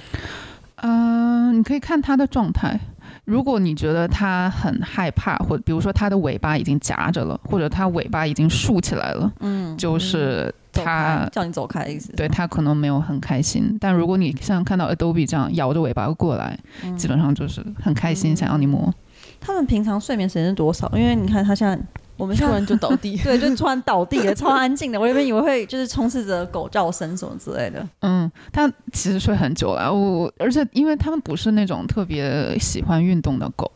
[0.83, 2.79] 嗯，你可以看它的状态。
[3.25, 12.11] 如果你觉得它很害怕，或者比如说它的尾巴已经夹着了，或者它尾巴已经竖起来了，嗯，就是它叫你走开的意思。
[12.13, 13.77] 对，它可能没有很开心。
[13.81, 16.59] 但如果你像看到 Adobe 这样摇着尾巴过来，
[16.97, 18.93] 基本上就是很开心，想要你摸。
[19.41, 20.91] 他们平常睡眠时间是多少？
[20.95, 21.79] 因为你看它现在。
[22.19, 25.01] 我们突然就倒地， 对，就突然倒地了， 超安静的。
[25.01, 27.89] 我原本以为会就是充斥着狗叫声什么之类的。
[28.01, 29.91] 嗯，它其实睡很久了。
[29.91, 33.71] 我而且因为它们不是那种特别喜欢运动的狗。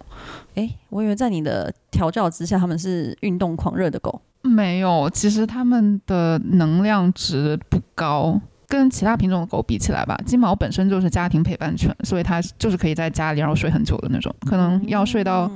[0.57, 4.21] 哎，我以为在你的调教之下，他们是运动狂热的狗。
[4.43, 8.41] 没有，其实它们的能量值不高。
[8.69, 15.51] 跟其他品种的狗比起来吧，金毛本身就是家庭陪伴犬，所以它就是可以在家里然后睡很久的那种，可能要睡到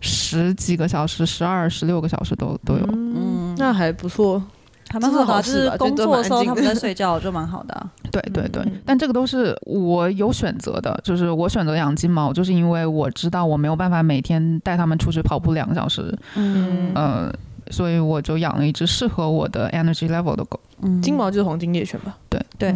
[0.00, 2.84] 十几个小时、十二、十六个小时都都有。
[2.92, 4.42] 嗯，那还不错，
[4.88, 5.42] 还蛮好的。
[5.42, 7.86] 就是工作的时候他们在睡觉就蛮好的。
[8.10, 16.16] 对对对，但这个都是我有选择的，就是我选择养金毛，就是因为我知道我没有办法每天带它们出去跑步两个小时。
[16.34, 17.32] 嗯，呃。
[17.70, 20.58] 所以我就养了一只适合我的 energy level 的狗。
[20.80, 22.16] 嗯，金毛就是黄金猎犬吧？
[22.30, 22.74] 对对，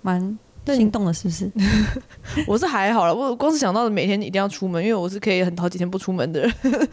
[0.00, 0.38] 蛮
[0.72, 1.50] 心动了是不是？
[2.46, 6.52] 我是还好了，我光是想到每天一定要出门，因为我是可以很好几天不出门的人。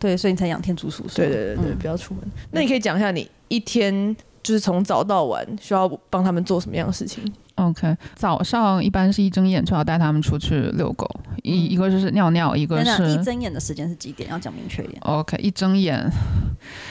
[0.00, 1.04] 对，所以你才养天竺鼠。
[1.14, 2.22] 对对对对，不要出门。
[2.50, 7.22] 那你可以讲一下你一天就是从早到晚需要帮他们做什么样的事情
[7.56, 11.08] ？OK，早上一般是一睁眼就要带他们出去遛狗，
[11.42, 14.28] 一一个就是尿尿，一个是一睁眼的时间是几点？
[14.28, 15.00] 要讲明确一点。
[15.02, 16.10] OK，一睁眼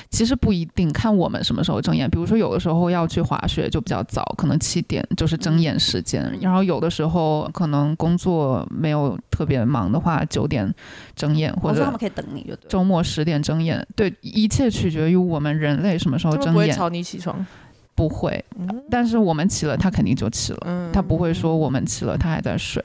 [0.09, 10.73] 其实不一定看我们什么时候睁眼，比如说有的时候要去滑雪就比较早，可能七点就是睁眼时间，然后有的时候可能工作没有特别忙的话，九点
[11.15, 16.53] 睁眼或者他们可以等你就周末十点睁眼，对，一切取决于我们人类什么时候睁眼。
[16.53, 17.45] 不会吵你起床。
[17.95, 18.43] 不会，
[18.89, 20.89] 但是我们起了，他肯定就起了。
[20.91, 22.83] 他不会说我们起了，他还在睡。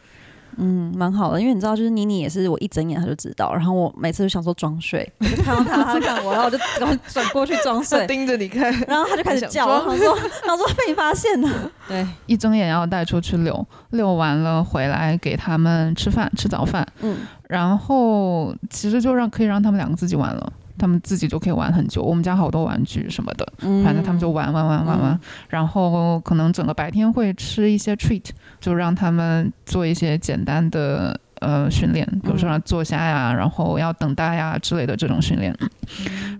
[0.60, 3.54] 嗯，蛮好的，因为你知道，就是妮妮也是，我一睁眼他就知道。
[3.54, 8.72] 然后我每次就想说装睡， 我就看到他，他看我，然后我就然后转过去装睡，盯着你看。
[8.88, 11.70] 然后他就开始叫，他说 他说被你发现了。
[11.86, 16.84] 对，一睁眼要带出去遛，遛完了回来给他们吃饭，吃早饭。
[17.02, 17.18] 嗯，
[17.48, 20.52] 然后其实就让可以让他们两个自己玩了。
[20.78, 23.46] 他们自己就可以玩很久，我们家好多玩具什么的，
[23.84, 28.24] 反正他们就玩玩玩玩玩，然后可能整个白天会吃一些 treat，
[28.60, 35.54] 就让他们做一些简单的呃训练，比如说让坐下呀，然后要等待呀之类的这种训练，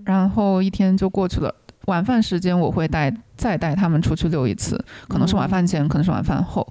[0.05, 1.55] 然后一天就过去了。
[1.87, 6.67] 晚饭时间我会带再带他们出去溜一次，可能是晚饭前，可能是晚饭后，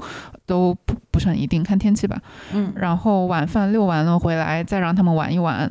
[0.45, 2.21] 都不不是很一定，看天气吧。
[2.53, 5.67] 嗯，然后晚饭溜完了回来再让他们玩一玩。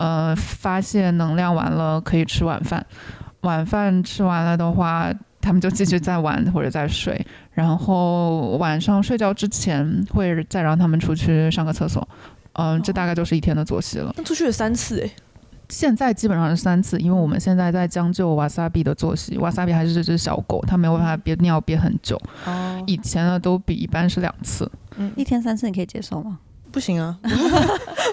[0.00, 2.84] 呃，发泄能量完了可以吃晚饭，
[3.42, 12.08] 晚饭吃完了的话，他们就继续再玩或者再睡，然后晚上睡觉之前会再让他们出去上个厕所，
[12.54, 14.10] 嗯，这大概就是一天的作息了。
[14.16, 15.12] 那出去了三次诶，
[15.68, 26.38] 现在基本上是三次，因为我们现在在将就瓦萨比的作息，瓦萨比还是这只小狗，它没有办法憋尿憋很久，哦，以前呢都比一般是两次，嗯，一天三次你可以接受吗？
[26.70, 27.18] 不行啊，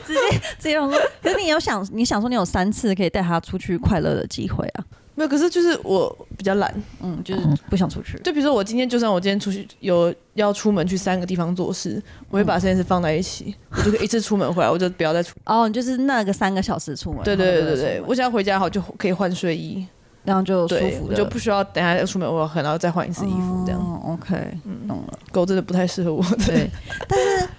[0.06, 0.90] 直接直接说。
[1.22, 4.86] 可是你有想，你想说你有三次可以带他出去快乐的机会啊？
[5.16, 8.20] 没有，可是就是我比较懒，嗯，就是不想出去。
[8.20, 15.36] 就比如说我今天，就算我今天出去有要出门去三个地方做事，我会把这件事放在一起，我就可以一次出门回来，我就不要再出。
[15.46, 17.24] 哦，你就是那个三个小时出门。
[17.24, 19.84] 对对对对对，我想要回家好就可以换睡衣，
[20.24, 24.02] 然后就舒服，就不需要等下要出门我可能要再换一次衣服这样。
[24.06, 24.36] OK，
[24.88, 25.20] 懂了。
[25.32, 26.24] 狗真的不太适合我。
[26.46, 26.70] 对，
[27.10, 27.50] 但是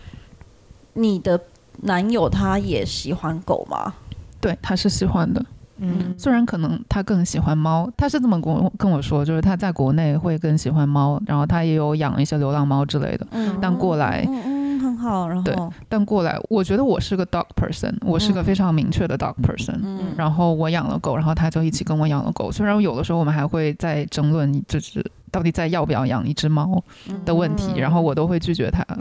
[0.99, 1.41] 你的。
[1.83, 3.95] 男友他也喜欢狗吗？
[4.41, 5.41] 对，他是喜欢的。
[5.77, 13.25] 嗯，虽然可能他更喜欢猫，他是这么跟我跟我说，就是他在国内会更喜欢猫，然后他也有养一些流浪猫之类的。
[13.31, 15.29] 嗯，但过来，嗯嗯，很好。
[15.29, 15.55] 然后，对，
[15.89, 19.79] 但过来，我觉得我是个 dog person，我是个非常明确的 dog person。
[19.81, 22.51] 嗯，然后我养了狗，然后他就一起跟我养了狗。
[22.51, 26.83] 虽然有的时候我们还会在争论，就是到底在要不要养一只猫
[27.25, 28.85] 的问题，然后我都会拒绝他。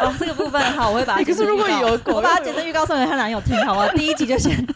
[0.00, 1.24] 哦，这个部分好，我会把它。
[1.24, 3.88] 可是如果有狗，我把它剪成预告送给她男友听，好吗？
[3.94, 4.66] 第一集就先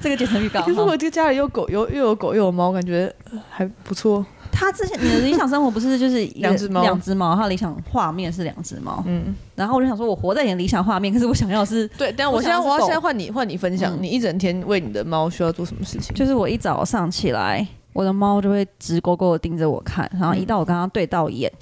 [0.00, 0.62] 这个剪成预告。
[0.62, 3.12] 可是我这家里有狗，有又有狗又有猫，感觉
[3.50, 4.24] 还不错。
[4.50, 9.04] 他之前你的理想生活不是就是两只猫，两只猫，他理想画面是两只猫。
[9.06, 12.12] 嗯，然后我就想说，我活在你的理想画面，可是我想要是对。
[12.16, 16.12] 但我现在我要现在换你换你分享，你一整天为你的猫需要做什么事情？
[16.16, 21.52] 就是我一早上起来，我的猫就会直勾勾的盯着我看，然后一到我跟它对到眼。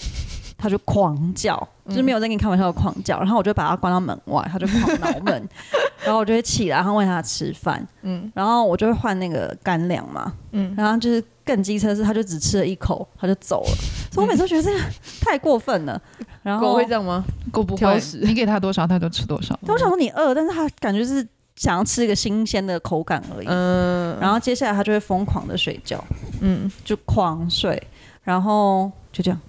[0.58, 1.56] 他就狂叫，
[1.88, 5.48] 就是没有在跟你开玩笑的狂叫，然后我就把他关到门外，他就狂挠门，
[6.04, 13.70] 然后我就会起来，然后喂他吃饭，嗯，然后我就会换那个干粮嘛，嗯，然后就是更机车是，他就只吃了一口，他就走了，
[14.10, 14.80] 所以我每次都觉得这个
[15.20, 16.00] 太过分了。
[16.42, 17.24] 然后狗会这样吗？
[17.50, 19.58] 狗不会，你给他多少他就吃多少。
[19.66, 26.02] 但我想说你饿，但是他感觉是想要吃一个新鲜的口感而已，嗯，然后接下来他就会疯狂的睡觉，
[26.40, 27.82] 嗯，就狂睡，
[28.22, 29.40] 然后就这样。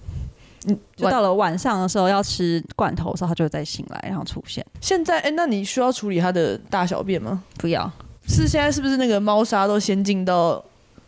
[0.95, 4.65] 就到了晚上的时候要吃罐头的时候，它就会再醒来，然后出现。
[4.81, 7.43] 现在，哎，那你需要处理它的大小便吗？
[7.57, 7.89] 不要。
[8.27, 10.63] 是现在是不是那个猫砂都先进到？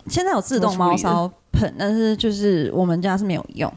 [0.06, 3.70] 现在有自动猫砂盆，但是就是我们家是没有用。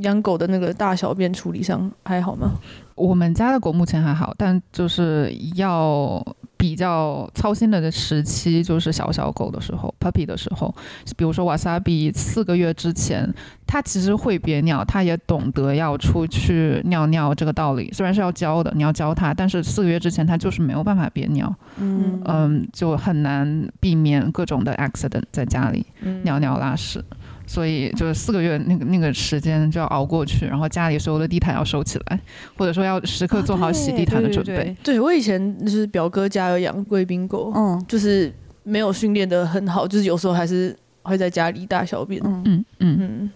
[0.00, 2.52] 养狗的那个大小便处理上还好吗？
[2.94, 6.24] 我们家的狗目前还好，但就是要。
[6.60, 10.70] 比较操心的时期就是小小狗的时候，puppy 的时候，
[11.16, 13.26] 比如说瓦萨比四个月之前，
[13.66, 25.86] 它其实会憋尿，它也懂得要出去尿尿这个道理，虽然是要教的，你要教它，但是四个月之前它就是没有办法憋尿，嗯嗯，就很难避免各种的 accident 在家里
[26.24, 27.02] 尿尿拉屎。
[27.50, 32.20] 所以就是四个月那个那个时间就要熬过去，然后家里所有的地毯要收起来，
[32.56, 34.76] 或者说要时刻做好洗地毯的准备。
[34.84, 38.32] 对我以前就是表哥家有养贵宾狗，嗯，就是
[38.62, 42.22] 没有训练的很好，就是有时候还是会在家里大小便。
[42.24, 43.30] 嗯嗯嗯，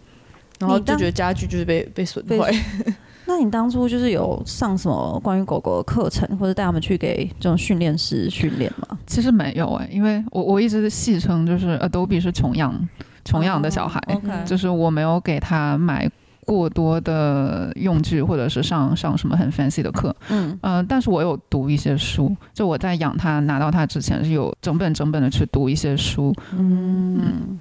[0.61, 2.55] 然后就觉得家具就是被被损坏。
[3.27, 8.97] 那你当初就是有上什么关于狗狗的课程，或者带他们去给这种训练师训练吗？
[9.09, 12.89] 其实没有哎，因为我我一直戏称就是 Adobe 是穷养
[13.25, 14.01] 穷养的小孩，
[14.45, 16.11] 就是我没有给他买
[16.45, 20.15] 过多的用具，或者是上上什么很 fancy 的课。
[20.29, 26.35] 嗯嗯，但是我有读一些书，就我在养他拿到他之前是有整本整本的去读一些书。
[26.53, 27.59] 嗯，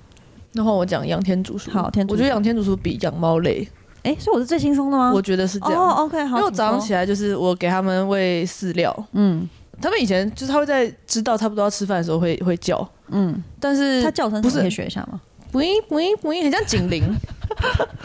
[0.51, 3.67] 然后我讲养天竺鼠，好，天我觉得养天竺鼠比养猫累。
[4.03, 5.13] 哎，所以我是最轻松的吗？
[5.13, 5.81] 我觉得是这样。
[5.81, 6.35] 哦，OK，好。
[6.35, 9.47] 因为我早上起来就是我给他们喂饲料，嗯，
[9.81, 15.21] 他们以前就是他会在知道差不多要吃饭的时候会会叫，嗯，但是他叫声不是可以学一下吗？
[15.53, 17.03] 不音不音不音，很像警铃，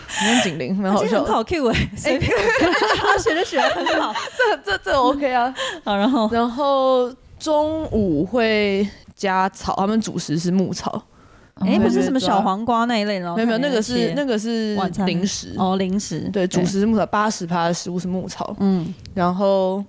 [0.06, 1.24] 很像警铃，蛮好笑。
[1.24, 1.88] 很好 Q 哎，
[3.00, 5.52] 他学的学的很好， 这这这 OK 啊。
[5.82, 6.28] 好，然后？
[6.30, 11.02] 然后中午会加草，他们主食是牧草。
[11.54, 15.54] 哎，不是什么小黄瓜那一类的，没有没有，那个是那个是零食。
[15.56, 16.20] 哦，零食。
[16.30, 19.82] 对，主食是牧草，八十趴的食物是牧草，嗯，然后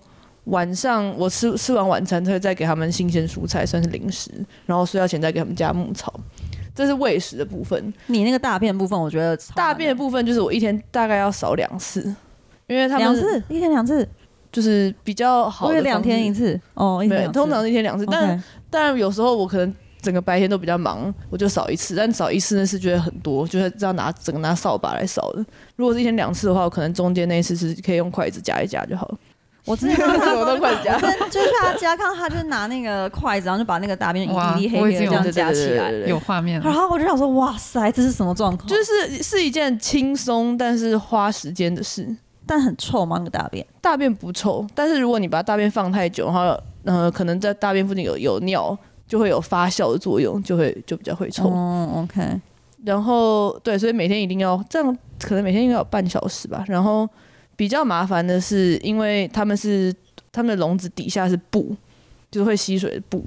[0.46, 4.32] 晚上我吃吃完晚餐，会再给他们新鲜蔬菜，算是零食，
[4.66, 6.12] 然后睡觉前再给他们加牧草，
[6.80, 7.94] 这是喂食的部分。
[8.08, 12.02] 你那个大便部分，我觉得大便的部分就是我一天大概要扫两次，
[12.68, 14.08] 因为他们两次一天两次
[14.50, 19.76] 就是比较好，我两天一次哦，没有，通常一天两次，但但有时候我可能。
[20.02, 25.46] 整个白天都比较忙，我就扫一次，但扫一次那是觉得很多，就是这样拿整个拿扫把来扫的。
[25.76, 29.18] 如果是一天两次的话，我可能中间那一次是可以用筷子夹一夹就好了。
[29.70, 36.60] 我之前看他 我都快夹，就是他家看到他就拿那个筷子，然后就把那个大便一粒粒黑黑的这样夹起来，有画面。
[36.62, 38.68] 然后我就想说，哇塞，这是什么状况？
[38.68, 42.08] 就是是一件轻松但是花时间的事，
[42.48, 43.18] 但很臭吗？
[43.20, 43.64] 那个大便？
[43.80, 48.78] 大便不臭，但是如果你把大便放太久，然后呃，可能在大便附近有有尿。
[49.10, 51.50] 就会有发酵的作用，就会就比较会臭。
[51.52, 52.40] 嗯，OK。
[52.86, 56.64] 然后对，所以每天一定要这样，可能每天应该有半小时吧。
[56.68, 57.10] 然后
[57.60, 59.94] 比较麻烦的是，因为他们是
[60.32, 61.76] 他们的笼子底下是布，
[62.32, 63.22] 就是会吸水的布，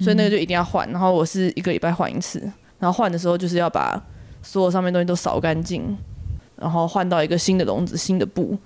[0.00, 0.90] 所以那个就一定要换。
[0.90, 2.40] 然后我是一个礼拜换一次，
[2.80, 3.96] 然后换的时候就是要把
[4.42, 5.96] 所有上面东西都扫干净，
[6.56, 8.58] 然后换到一个新的笼子、新的布，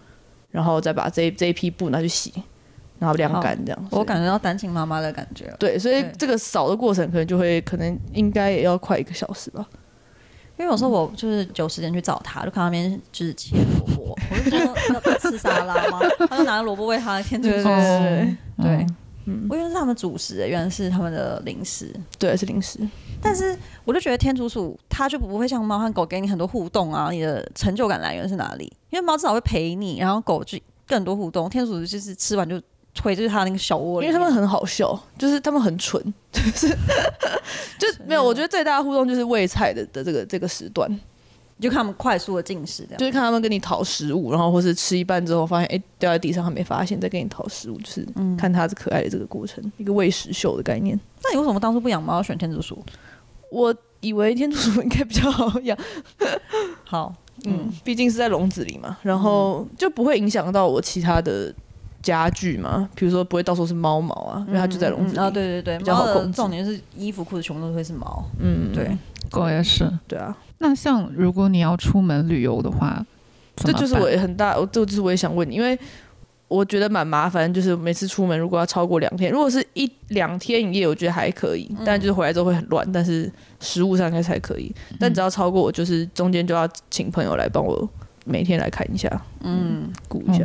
[0.50, 2.32] 然后再把这这一批布拿去洗。
[2.98, 5.52] 然后晾干这样，我感觉到单亲妈妈的感觉。
[5.58, 9.68] 对，所以这个扫的过程可能就会，可能应该也要快一个小时吧。
[10.58, 16.00] 因为有时候我就是有时间去找他，就看那边就是切萝卜， 我就说要吃沙拉吗？
[16.28, 18.36] 他就拿着萝卜喂他天天吃。
[18.62, 18.86] 对，
[19.24, 21.92] 嗯，我以为是他们主食，原来是他们的零食。
[22.18, 22.78] 对，是零食。
[23.20, 28.64] 但是我就觉得天竺鼠它就不会像猫和狗给你很多互动啊，你的成就感来源是哪里？
[28.90, 32.60] 因为猫至少会陪你，然后狗就更多互动，天竺鼠就是吃完就。
[32.94, 36.68] 推就是他那个小窝，因为他们很好笑，就是他们很蠢， 就是
[37.78, 38.22] 就没有。
[38.22, 40.88] 我觉得最大的互动就是喂菜的的这个这个时段，
[41.58, 50.98] 就看他们快速的进食，就是看他们跟你讨食物，然后或是吃一半之后发现哎掉在地上还没发现，再跟你讨食物，就是看它是可爱的这个过程，一个喂食秀的概念。
[51.24, 52.84] 那你为什么当初不养猫，选天竺鼠？
[53.50, 55.76] 我以为天竺鼠应该比较好养，
[56.84, 61.54] 好，嗯，毕竟是在笼子里嘛，然后就不会影响到我其他的。
[62.02, 65.18] 家具嘛，比如说不会到时候是猫毛啊，因为它就在笼子里。
[65.18, 68.24] 啊，对对对，比较好控重点是衣服裤子全部都会是毛。
[68.40, 68.96] 嗯，对，
[69.30, 69.88] 狗也是。
[70.08, 73.04] 对啊，那像如果你要出门旅游的话，
[73.56, 75.78] 这就是我很大，这就是我也想问你，因为
[76.48, 84.74] 我觉得蛮麻烦，就是每次出门如果要超过两天，如果是一两天一夜，我觉得还可以，但就是回来之后会很乱，但是食物上应该才可以。
[84.98, 87.88] 但只要超过，我就是中间就要请朋友来帮我
[88.24, 89.08] 每天来看一下，
[89.40, 90.44] 嗯，顾一下。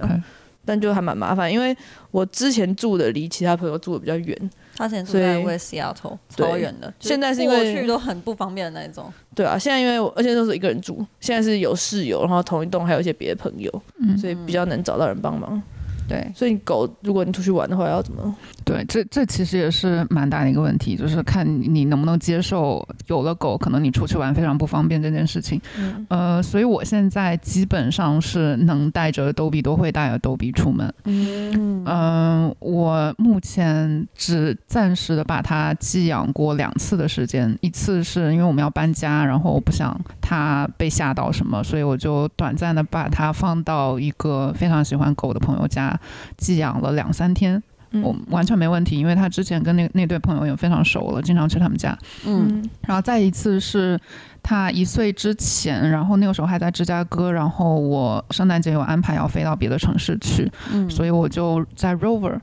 [0.68, 1.76] 但就还蛮麻烦，因为
[2.12, 6.94] 我之前住的离其他朋友住的比较远，他之前住在 West Seattle，超远的。
[7.00, 9.12] 现在是因为去都很不方便的那一种。
[9.34, 13.72] 对啊，现在因为而且都是一个人住，现在是有室友，然后同一栋还有一些别的朋友，
[14.20, 15.62] 所以比较能找到人帮忙。
[16.08, 18.36] 对，所以狗如果你出去玩的话，要怎么？
[18.64, 25.62] 对，这这其实也是蛮大的一个问题，就是看你能不能接受有了狗，可能你出去玩非常不方便这件事情。
[25.78, 26.06] 嗯。
[26.10, 30.94] 呃，所以我现在基本上是能带着逗比都会带着逗比出门。
[31.06, 31.84] 嗯。
[31.86, 45.97] 嗯，我目前只暂时的把它寄养过两次的时间，一次是因为我们要搬家，然后我不想它被吓到什么，所以我就短暂的把它放到一个非常喜欢狗的朋友家。
[46.38, 47.62] 寄养了两三天，
[48.04, 51.98] 我完全没问题，因为他之前跟那那对朋友也非常熟了，经常去他们家。
[52.26, 54.00] 嗯，然后再一次是
[54.44, 60.52] 他一岁之前，然后那个时候还在芝加哥，然后我圣诞节有安排要飞到别的城市去，
[60.90, 62.40] 所以我就在 Rover，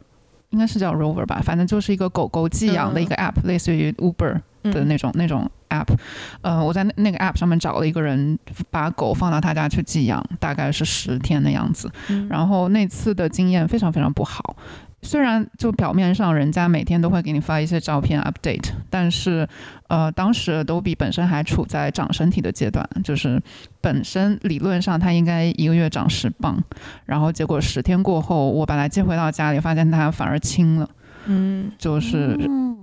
[0.51, 5.51] 应该是叫 Rover 吧，反正就是一个狗狗寄养的一个 app，类似于 Uber 的那种那种。
[5.81, 5.89] app，
[6.43, 8.39] 呃，我在那那个 app 上面找了一个人，
[8.71, 11.91] 把狗放到他家去寄养，大概是十天的样子。
[12.29, 14.57] 然后那次的经验非常非常不好。
[15.03, 19.47] 虽然就表面上人家每天都会给你发一些照片 update，但是，
[19.89, 23.39] 呃，当时 Adobe 本身还处在长身体的阶段，就是
[23.83, 26.59] 本身理论上它应该一个月长十磅，
[27.05, 30.89] 然后结果十天过后，我把它接回到家里，发现它反而轻了。
[31.27, 32.37] 嗯，就是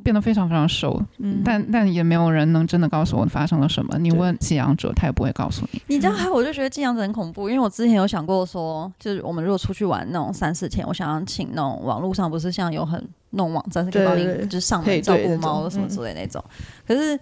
[0.04, 1.02] 变得非常非常瘦，
[1.46, 3.98] 但但也没有人能真的告诉我发生了什么。
[4.00, 5.82] 你问寄养者，他也不会告诉你。
[5.88, 16.44] 你这样，我就觉得寄养者很恐怖，因为我之前有想过说，就是我们如果出去玩那种三四天，我想要请那种网络上不是像有很那种网站是可以帮你就是上门照顾猫什么之类那种，
[16.88, 17.20] 可是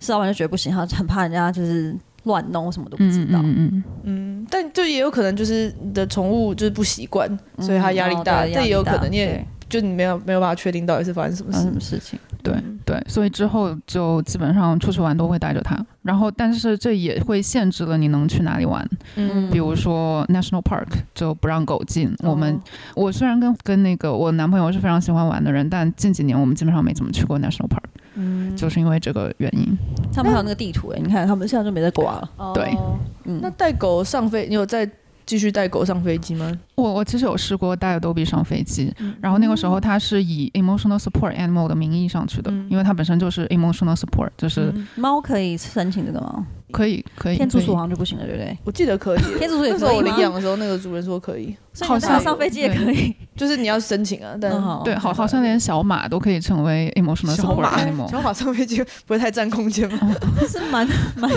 [0.00, 1.94] 石老板就觉得不行，他很怕人家就是
[2.24, 3.40] 乱弄，什么都不知道。
[3.42, 9.46] 嗯嗯嗯，但就也有可能就是你的宠物就是不习惯，所以他压力大，这也有可能你也。
[9.72, 12.54] 就你没有没有办法确定到底是发生什么事什么事情，对
[12.84, 22.14] 对，所以之后就基本上出去玩都会带着它，然后但是这也会限制了你能去哪里玩，嗯，比如说 national park 就不让狗进。
[22.18, 22.60] 我们
[22.94, 29.74] 我虽然跟跟那个我男朋友是非常喜欢玩的人，但近几年我们基本上没怎么去过 national park，嗯，就是因为这个原因。
[30.12, 32.52] 他们还有那个地图哎，你看他们现在就没在挂了。
[32.52, 32.76] 对，
[33.24, 34.86] 嗯，那带狗上飞，你有在？
[35.24, 36.52] 继续带狗上飞机吗？
[36.74, 46.46] 我我其实有试过带 Adobe 上飞机，然后那个时候它是以 emotional support animal 的名义上去的，因为它本身就是 emotional support，就是猫可以申请这个吗？
[46.72, 48.56] 可以可以，天竺鼠好像就不行了，对不对？
[48.64, 49.78] 我记得可以，天竺鼠也可以。
[49.78, 54.34] 那时候我领养的时候，那个主人说可以，好像上飞机也可以， 就是你要申请啊。
[54.40, 54.50] 但
[54.82, 58.10] 对，好，好像连小马都可以成为 emotional support animal。
[58.10, 60.16] 小马上飞机不会太占空间吗？
[60.48, 61.30] 是蛮蛮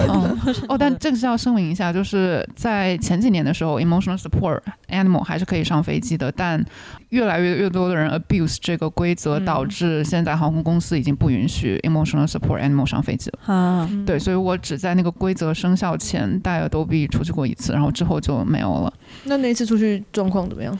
[0.70, 6.64] 哦，但这个是要声明一下，就是在前几年的时候，emotional support animal 还是可以上飞机的，但
[7.10, 13.40] 越来越越多的人 abuse 这个规则，导致现在航空公司已经不允许 emotional support animal 上飞机了。
[13.52, 15.12] 啊，对，所以我只在那个。
[15.16, 18.94] 规则生效前带了逗比出去过一次，然后之后就没有了。
[19.24, 20.78] 那那次出去状况怎么样？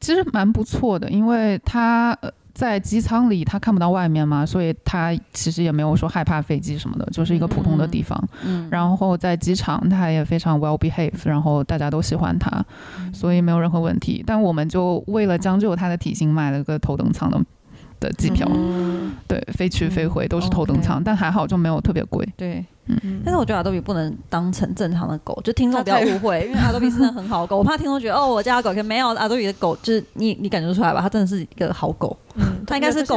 [0.00, 2.16] 其实蛮不错的，因为他
[2.54, 8.22] 在机舱里他看不到外面嘛，所以他其实也没有说害怕飞机什么的，就是一个普通的地方。
[8.44, 8.68] 嗯。
[8.70, 12.64] 然后在机场他也非常 well behaved，然后大家都喜欢他，
[13.12, 14.22] 所以没有任何问题。
[14.26, 17.40] 但我们就为了将就他的体型买了个头等舱的
[18.00, 18.46] 的机票，
[19.28, 22.28] 对，飞去飞回都是头等舱，但还好就没有特别贵。
[22.36, 22.64] 对。
[23.02, 33.16] 嗯，但是我觉得阿多比不能当成正常的狗，就听众不要误会， 因为阿多比真的很好狗，我怕听众觉得哦，我家的狗可没有阿多比的狗，就是你你感觉出来吧，它真的是一个好狗，嗯，它应该是狗，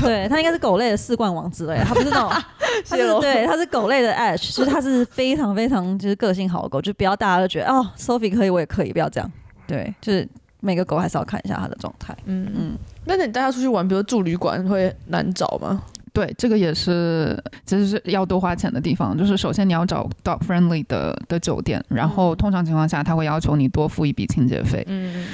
[0.00, 2.30] 对，它应该是狗类的四冠王之类，它不是那种，
[2.88, 9.32] 它是对，它是狗类的 Ash，就是它是非常非常就是个性好的狗，就不要大家都觉得哦，Sophie 可以，我也可以，不要这样，
[9.66, 10.28] 对，就是
[10.60, 12.50] 每个狗还是要看一下它的状态，嗯。
[12.54, 15.82] 嗯，那你带它出去玩，比如住旅馆会难找吗？
[16.12, 19.16] 对，这个也是，其实是要多花钱的地方。
[19.16, 24.84] 就是首先你要找 dog friendly 的的酒店，然后通常情况下他会要求你多付一笔清洁费。
[24.88, 25.26] 嗯，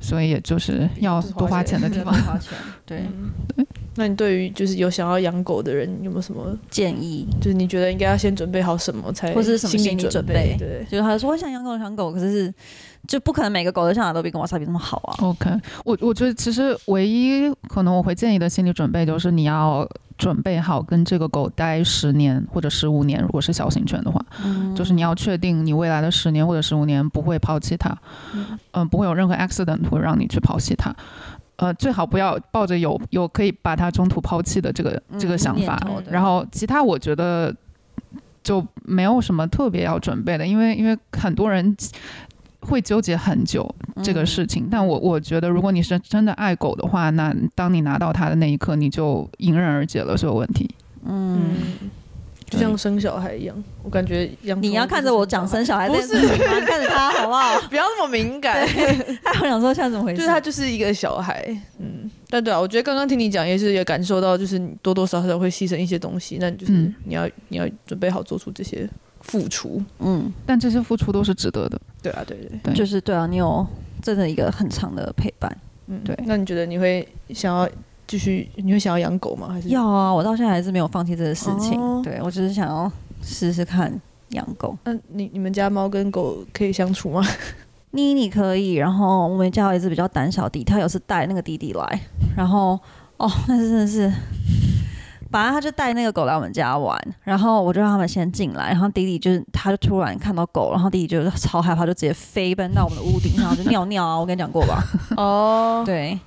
[0.00, 2.12] 所以也就是要多花钱的地 方。
[2.12, 2.52] 花钱，
[2.84, 3.02] 对
[3.56, 3.66] 对。
[3.96, 7.26] 那你对于就是有想要养狗的人，有没有什么建议？
[7.40, 10.54] 就是你觉得应该要先准备好什么才，或者是什么心理准备？
[10.56, 12.52] 对，就是他说我想养狗，养狗，可是
[13.08, 15.16] 就不可能每个狗都像阿都比跟瓦萨比那么好啊。
[15.22, 15.50] OK，
[15.84, 19.84] 我我觉得其实唯一可能我会建议的心理准备就是你要。
[20.18, 24.20] 准备好跟这个狗待十年或者十五年，如果是小型犬的话，
[24.74, 27.96] 就是你要确定你未来的十年或者十五年不会抛弃它，
[28.72, 30.92] 嗯，不会有任何 accident 会让你去抛弃它，
[31.54, 35.80] 呃，最好不要抱着有有可以把它中途抛弃的这个这个想法。
[36.10, 37.54] 然后其他我觉得
[38.42, 41.76] 就没有什么特别要准备的，因为因为很多人。
[42.68, 43.68] 会纠结很久
[44.02, 50.68] 这个事情，但我我觉得，如果你是真的爱狗的话，那当你拿到它的那一刻，你就迎刃而解了所有问题。
[51.04, 51.54] 嗯，
[52.50, 56.18] 就像生小孩一样，我感觉养你要看着我讲生小孩，不是
[56.64, 57.60] 看着他好不好？
[57.68, 58.66] 不要那么敏感。
[59.24, 60.18] 他我想说，现在怎么回事？
[60.18, 61.44] 就是他就是一个小孩，
[61.78, 62.10] 嗯。
[62.30, 66.72] 但对啊，我觉得刚刚听你讲，也是也感受到，就是你多多少少会牺牲一些东西，那就是
[67.04, 68.86] 你要你要准备好做出这些。
[69.28, 71.80] 付出，嗯，但这些付出都是值得的。
[72.02, 73.66] 对啊，对对，就是对啊，你有
[74.02, 75.56] 真的一个很长的陪伴，
[75.86, 76.18] 嗯，对。
[76.26, 77.68] 那你觉得你会想要
[78.06, 78.48] 继续？
[78.56, 79.48] 你会想要养狗吗？
[79.52, 80.12] 还是要啊？
[80.12, 81.78] 我到现在还是没有放弃这个事情。
[82.02, 82.90] 对我只是想要
[83.22, 83.92] 试试看
[84.30, 84.76] 养狗。
[84.84, 87.22] 那你你们家猫跟狗可以相处吗？
[87.92, 92.00] 妮妮可以，然后我们家有一只比较胆小的，他有次带那个弟弟来，
[92.36, 92.78] 然后
[93.16, 94.12] 哦，那是真的是。
[95.30, 104.18] 反正他就带那个狗来我们家玩，然后我就让他们先进来，然后弟弟就是他就突然看到狗，然后弟弟就超害怕，就直接飞奔到我们的屋顶上就尿尿啊！
[104.18, 104.82] 我跟你讲过吧？
[105.16, 106.18] 哦，对，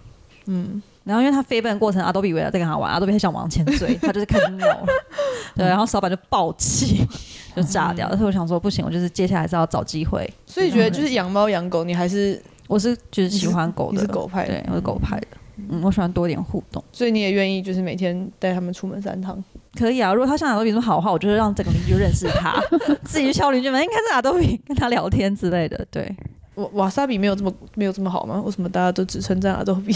[0.45, 4.85] 嗯，然后因为他飞奔的过程，阿多比为了在跟他玩，阿多比还想往前追，他就是开始尿了。
[5.57, 7.03] 对，然后扫把就暴气，
[7.55, 8.07] 就炸掉。
[8.09, 10.31] 所以我想说，不行，我就是接下来是要找机会。
[10.45, 15.27] 所以觉得就是养猫养狗，你还是我是就是喜欢狗的，是狗派，对，我是狗派的。
[15.69, 19.43] 嗯，我喜欢多点互动，所以你也愿意就是每天带他们出门三趟？
[19.77, 22.61] 可以啊，如果他像阿多比这么好的话，我就让整个邻居认识他，
[23.03, 25.85] 自己敲邻居门，应该是阿多比跟他聊天之类的。
[25.89, 26.13] 对，
[26.61, 28.41] 瓦瓦萨比没有这么没有这么好吗？
[28.45, 29.95] 为什么大家都只称赞阿豆比？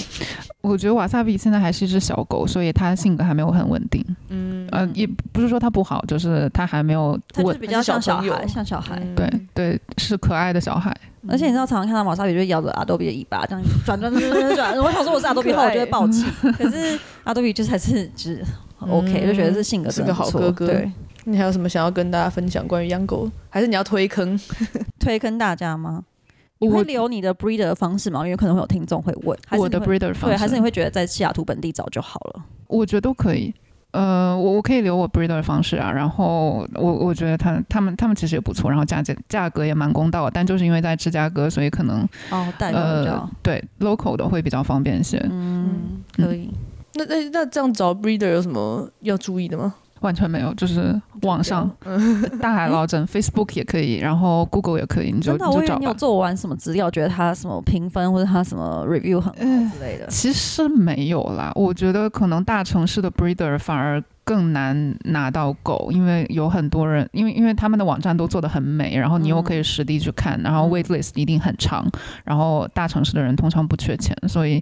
[0.61, 4.03] 我觉得瓦萨比现在还是一只小狗，所以它性格还没有很稳定。
[4.29, 8.99] 嗯，呃，也不是说它不好，就是它还没有稳，比较像小孩，像小孩。
[9.15, 10.95] 对对，是可爱的小孩。
[11.27, 14.77] 而且你知道，常常看到马萨比就咬着阿豆比的尾巴，这样转转转转转。
[14.81, 16.23] 我想说我是阿豆比的话，我就会暴气。
[16.57, 18.43] 可是阿豆比就是还是只
[18.79, 20.67] OK，就觉得是性格是个好哥哥。
[20.67, 20.91] 对，
[21.23, 23.27] 你还有什么想要跟大家分享关于养狗？
[23.49, 24.39] 还是你要推坑
[24.99, 26.03] 推坑大家吗？
[26.59, 28.23] 你会留你的 breeder 的方式吗？
[28.25, 29.37] 因为可能会有听众会问。
[29.51, 32.43] 我的 breeder 方式，对，还是你会觉得在西雅图本地找就好了？
[32.67, 33.53] 我觉得都可以。
[33.91, 45.17] 呃，我我可以留我 breeder 的方式啊，然后我我觉得他他们他们其实也不错，然后价价价格也蛮公道，但就是因为在芝加哥，所以可能哦，呃，对 local 的会比较方便一些。
[45.31, 46.51] 嗯，可以。
[46.95, 49.75] 那那那这样找 breeder 有什么要注意的吗？
[50.05, 51.69] 完全没有，就是网上
[52.39, 55.77] 大海捞针， Facebook 也可以，然后 Google 也可以，你就你就找。
[55.79, 60.05] 你有做完什么资料，觉得他什么评分或者他什么 review 很好之类的？
[60.09, 71.87] 其实没有啦，我觉得可能大城市的 breeder 反而更难拿到狗，因为有很多人，因为因为他们的网站都做的很美，然后你又可以实地去看，然后 wait list 一定很长，
[72.25, 74.61] 然后大城市的人通常不缺钱，所以。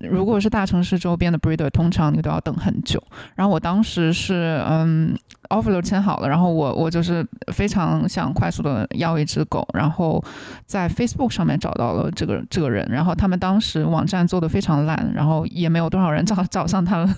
[0.00, 3.02] 如果是大城市周边的 breeder，通常你都要等很久。
[3.34, 5.16] 然后我当时是，嗯
[5.48, 10.22] ，offer 都签好了，然后我我就是非常想快速的要一只狗，然后
[10.66, 17.08] 在 Facebook 上面找到了这个这个人，然后他们当时网站做的非常烂，然后也没有多少人找找上他们，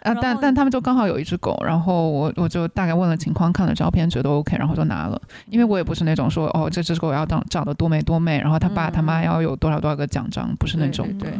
[0.00, 11.30] 啊， 但但他们就刚好有一只狗，然后我我就大概问了情况，看了照片，觉得 OK，然后就拿了，因为我也不是那种说哦这只狗要长长得多美多美，然后他爸他妈要有多少多少个奖章，不是那种，对。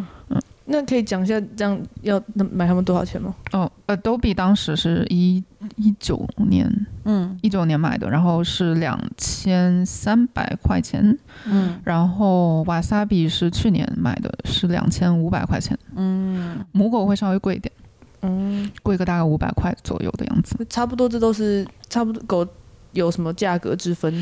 [0.65, 2.23] 那可以讲一下这样要
[2.53, 3.35] 买他们多少钱吗？
[3.51, 5.43] 哦，Adobe 当时是一
[5.75, 17.71] 一九年，嗯，一九年买的，然后是两千三百块钱，嗯，然后瓦萨比是去年买的，是两千五百块钱，嗯，母狗会稍微贵一点，
[18.23, 22.47] 嗯，贵个大概五百块左右的样子，差不多，这都是差不多狗。
[22.93, 24.13] 有什么价格之分？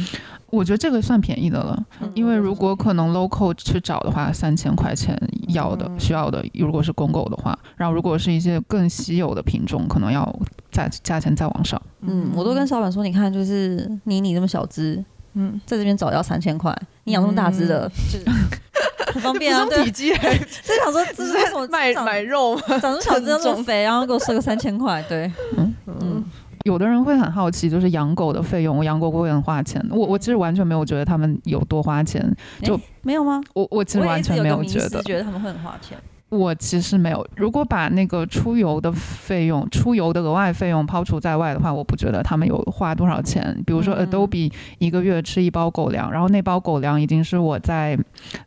[0.49, 1.85] 我觉得这个算便宜的了，
[2.15, 10.25] 因为如果可能 local 去找的话，三千块钱要的需要的，如果是公狗的话，然后如果是一些更稀有的品种，可能要
[10.71, 11.83] 再价钱再往上。
[12.03, 15.05] 嗯，我都跟小板说，你看，就是妮妮那么小只，
[15.35, 18.19] 嗯，在这边找要三千块，你养这么大只的，就
[19.13, 19.65] 很方便啊。
[19.83, 26.25] 体积， 就想说这是什么卖买肉，长这么小只这么肥，然后给我收个三千块，对，嗯嗯。
[26.65, 29.83] 有的人会很好奇，就是养狗的费用，我养狗会很花钱。
[29.91, 32.23] 我我其实完全没有觉得他们有多花钱，
[32.63, 33.41] 就没有吗？
[33.55, 35.97] 我我其实完全没有觉得，觉得他们会很花钱。
[36.31, 37.27] 我其实没有。
[37.37, 43.55] 如果把那个出游的费用、出游的额外费用抛除在外的话，我不觉得他们有花多少钱。
[43.67, 47.99] 比如说，Adobe 一个月吃一包狗粮，然后那包狗粮已经是我在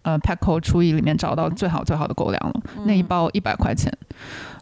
[0.01, 3.91] 呃 Petco 厨艺里面找到最好最好的狗粮了，那一包一百块钱。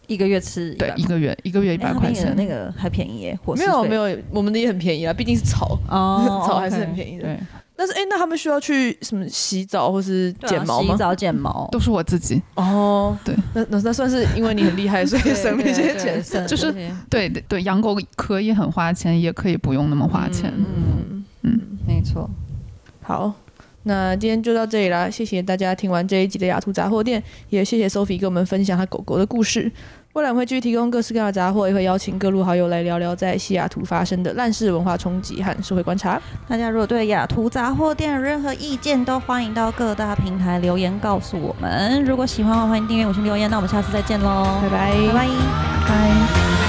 [0.07, 3.39] 一个月吃对一个月一个月一百块钱，那个还便宜耶。
[3.55, 7.37] 没有没有，我们的也很便宜啊，毕竟是草哦， 草还是很便宜的。
[7.81, 10.93] 对，但是哎，那他们需要去什么洗澡或是剪毛吗？
[10.93, 13.17] 洗澡剪毛都是我自己哦。
[13.25, 16.47] 对，那那那算是因为你很厉害， 所以省了一些钱。
[16.47, 16.71] 就是
[17.09, 20.53] 对对，养狗可以很花钱，也可以不用那么花钱。
[20.55, 22.29] 嗯嗯，没错。
[23.01, 23.33] 好，
[23.83, 29.71] 那今天就到这里啦，谢谢大家听完这一集的雅图杂货店，也谢谢 Sophie 给我们分享她狗狗的故事。
[30.13, 36.21] 未来会继续提供各式各样的杂货，也会邀请各路好友来聊聊在西雅图发生的烂事文化冲击和社会观察。
[36.49, 42.03] 大家如果对雅图杂货店有任何意见，都欢迎到各大平台留言告诉我们。
[42.03, 43.49] 如果喜欢的话，欢迎订阅、五星留言。
[43.49, 45.27] 那我们下次再见喽，拜拜，拜拜，
[45.87, 46.60] 拜。